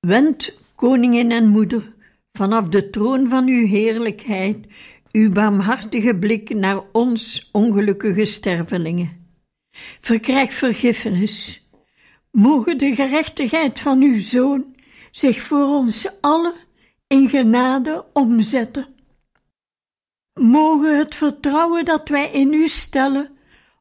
Wend, 0.00 0.54
koningin 0.74 1.30
en 1.30 1.46
moeder, 1.46 1.94
vanaf 2.32 2.68
de 2.68 2.90
troon 2.90 3.28
van 3.28 3.46
uw 3.46 3.66
heerlijkheid, 3.66 4.66
uw 5.12 5.32
barmhartige 5.32 6.14
blik 6.14 6.54
naar 6.54 6.82
ons 6.92 7.48
ongelukkige 7.52 8.24
stervelingen. 8.24 9.30
Verkrijg 10.00 10.52
vergiffenis. 10.52 11.66
Mogen 12.30 12.78
de 12.78 12.94
gerechtigheid 12.94 13.80
van 13.80 14.02
uw 14.02 14.20
Zoon 14.20 14.74
zich 15.10 15.40
voor 15.40 15.66
ons 15.66 16.06
allen 16.20 16.54
in 17.06 17.28
genade 17.28 18.04
omzetten 18.12 18.96
Mogen 20.38 20.98
het 20.98 21.14
vertrouwen 21.14 21.84
dat 21.84 22.08
wij 22.08 22.30
in 22.30 22.52
u 22.52 22.68
stellen 22.68 23.30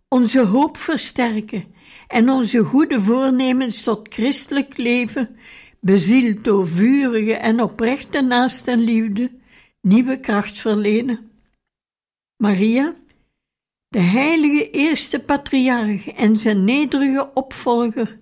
onze 0.07 0.45
hoop 0.45 0.77
versterken 0.77 1.75
en 2.07 2.29
onze 2.29 2.63
goede 2.63 3.01
voornemens 3.01 3.81
tot 3.81 4.13
christelijk 4.13 4.77
leven, 4.77 5.35
bezield 5.79 6.43
door 6.43 6.67
vurige 6.67 7.33
en 7.33 7.61
oprechte 7.61 8.21
naastenliefde, 8.21 9.31
nieuwe 9.81 10.19
kracht 10.19 10.59
verlenen. 10.59 11.31
Maria, 12.37 12.95
de 13.87 13.99
heilige 13.99 14.69
eerste 14.69 15.19
patriarch 15.19 16.09
en 16.09 16.37
zijn 16.37 16.63
nederige 16.63 17.29
opvolger, 17.33 18.15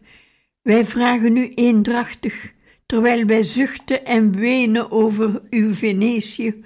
wij 0.61 0.85
vragen 0.85 1.37
u 1.37 1.51
eendrachtig, 1.53 2.51
terwijl 2.85 3.25
wij 3.25 3.43
zuchten 3.43 4.05
en 4.05 4.31
wenen 4.35 4.91
over 4.91 5.41
uw 5.49 5.73
Venetië, 5.73 6.63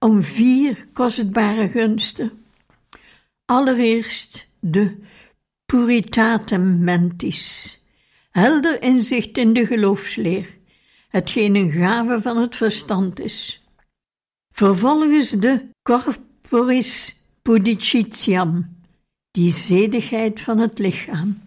om 0.00 0.22
vier 0.22 0.86
kostbare 0.92 1.68
gunsten. 1.68 2.30
Allereerst 3.44 4.46
de 4.60 4.96
puritatem 5.66 6.84
mentis, 6.84 7.78
helder 8.30 8.82
inzicht 8.82 9.38
in 9.38 9.52
de 9.52 9.66
geloofsleer, 9.66 10.46
hetgeen 11.08 11.54
een 11.54 11.70
gave 11.70 12.20
van 12.20 12.36
het 12.36 12.56
verstand 12.56 13.20
is. 13.20 13.62
Vervolgens 14.52 15.30
de 15.30 15.68
corporis 15.82 17.16
pudicitiam, 17.42 18.76
die 19.30 19.52
zedigheid 19.52 20.40
van 20.40 20.58
het 20.58 20.78
lichaam. 20.78 21.42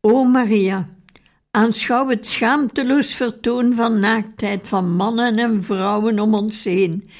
O 0.00 0.24
Maria, 0.24 0.88
aanschouw 1.50 2.08
het 2.08 2.26
schaamteloos 2.26 3.14
vertoon 3.14 3.74
van 3.74 4.00
naaktheid 4.00 4.68
van 4.68 4.94
mannen 4.96 5.38
en 5.38 5.62
vrouwen 5.64 6.18
om 6.18 6.34
ons 6.34 6.64
heen, 6.64 7.10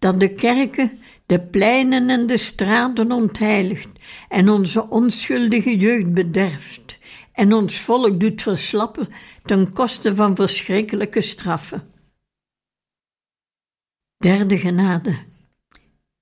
dat 0.00 0.20
de 0.20 0.34
kerken 0.34 0.98
de 1.26 1.40
pleinen 1.40 2.10
en 2.10 2.26
de 2.26 2.36
straten 2.36 3.12
ontheiligt 3.12 3.88
en 4.28 4.48
onze 4.48 4.88
onschuldige 4.88 5.76
jeugd 5.76 6.12
bederft 6.12 6.98
en 7.32 7.52
ons 7.52 7.80
volk 7.80 8.20
doet 8.20 8.42
verslappen 8.42 9.08
ten 9.42 9.72
koste 9.72 10.14
van 10.14 10.36
verschrikkelijke 10.36 11.20
straffen. 11.20 11.88
Derde 14.16 14.58
genade. 14.58 15.18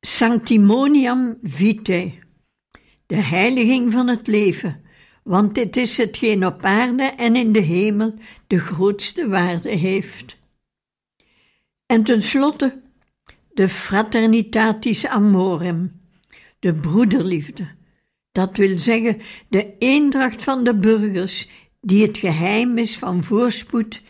Sanctimoniam 0.00 1.38
vitae. 1.42 2.18
De 3.06 3.16
heiliging 3.16 3.92
van 3.92 4.08
het 4.08 4.26
leven, 4.26 4.84
want 5.22 5.54
dit 5.54 5.76
is 5.76 5.96
hetgeen 5.96 6.46
op 6.46 6.62
aarde 6.62 7.02
en 7.02 7.36
in 7.36 7.52
de 7.52 7.60
hemel 7.60 8.14
de 8.46 8.58
grootste 8.58 9.28
waarde 9.28 9.70
heeft. 9.70 10.36
En 11.86 12.04
tenslotte 12.04 12.82
de 13.58 13.68
Fraternitatis 13.68 15.06
Amorem, 15.06 16.00
de 16.58 16.74
broederliefde. 16.74 17.68
Dat 18.32 18.56
wil 18.56 18.78
zeggen 18.78 19.20
de 19.48 19.74
eendracht 19.78 20.42
van 20.42 20.64
de 20.64 20.74
burgers, 20.74 21.48
die 21.80 22.02
het 22.02 22.18
geheim 22.18 22.78
is 22.78 22.98
van 22.98 23.22
voorspoed, 23.22 24.02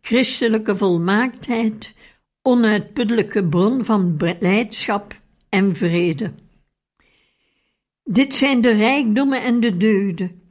christelijke 0.00 0.76
volmaaktheid, 0.76 1.94
onuitputtelijke 2.42 3.44
bron 3.44 3.84
van 3.84 4.16
blijdschap 4.16 5.20
en 5.48 5.76
vrede. 5.76 6.32
Dit 8.04 8.34
zijn 8.34 8.60
de 8.60 8.72
rijkdommen 8.72 9.42
en 9.42 9.60
de 9.60 9.76
deugden. 9.76 10.42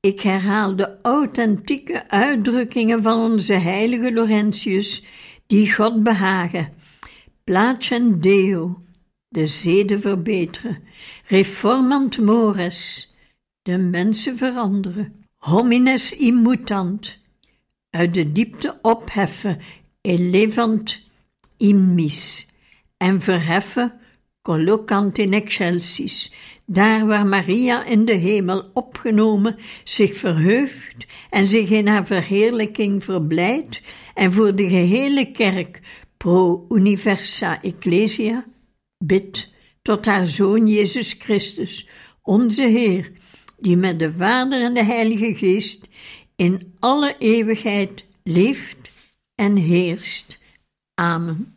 Ik 0.00 0.20
herhaal 0.20 0.76
de 0.76 0.98
authentieke 1.02 2.08
uitdrukkingen 2.08 3.02
van 3.02 3.30
onze 3.32 3.52
heilige 3.52 4.12
Laurentius, 4.12 5.04
die 5.46 5.72
God 5.72 6.02
behagen. 6.02 6.80
Placem 7.44 8.20
Deo, 8.20 8.82
de 9.28 9.46
zeden 9.46 10.00
verbeteren. 10.00 10.82
Reformant 11.26 12.18
mores, 12.18 13.12
de 13.62 13.78
mensen 13.78 14.36
veranderen. 14.36 15.26
Homines 15.36 16.12
immutant, 16.12 17.18
uit 17.90 18.14
de 18.14 18.32
diepte 18.32 18.78
opheffen, 18.82 19.58
elevant 20.00 21.02
immis, 21.56 22.48
en 22.96 23.20
verheffen, 23.20 24.00
collocant 24.42 25.18
in 25.18 25.32
excelsis, 25.32 26.32
daar 26.66 27.06
waar 27.06 27.26
Maria 27.26 27.84
in 27.84 28.04
de 28.04 28.12
hemel 28.12 28.70
opgenomen 28.74 29.56
zich 29.84 30.16
verheugt 30.16 31.06
en 31.30 31.48
zich 31.48 31.70
in 31.70 31.86
haar 31.86 32.06
verheerlijking 32.06 33.04
verblijdt 33.04 33.82
en 34.14 34.32
voor 34.32 34.54
de 34.54 34.68
gehele 34.68 35.30
kerk 35.30 35.80
pro 36.22 36.66
universa 36.68 37.62
ecclesia 37.62 38.44
bidt 39.04 39.48
tot 39.82 40.06
haar 40.06 40.26
Zoon 40.26 40.68
Jezus 40.68 41.14
Christus, 41.18 41.88
onze 42.22 42.62
Heer, 42.62 43.10
die 43.58 43.76
met 43.76 43.98
de 43.98 44.12
Vader 44.12 44.62
en 44.62 44.74
de 44.74 44.84
Heilige 44.84 45.34
Geest 45.34 45.88
in 46.36 46.74
alle 46.78 47.16
eeuwigheid 47.18 48.04
leeft 48.22 48.90
en 49.34 49.56
heerst. 49.56 50.38
Amen. 50.94 51.51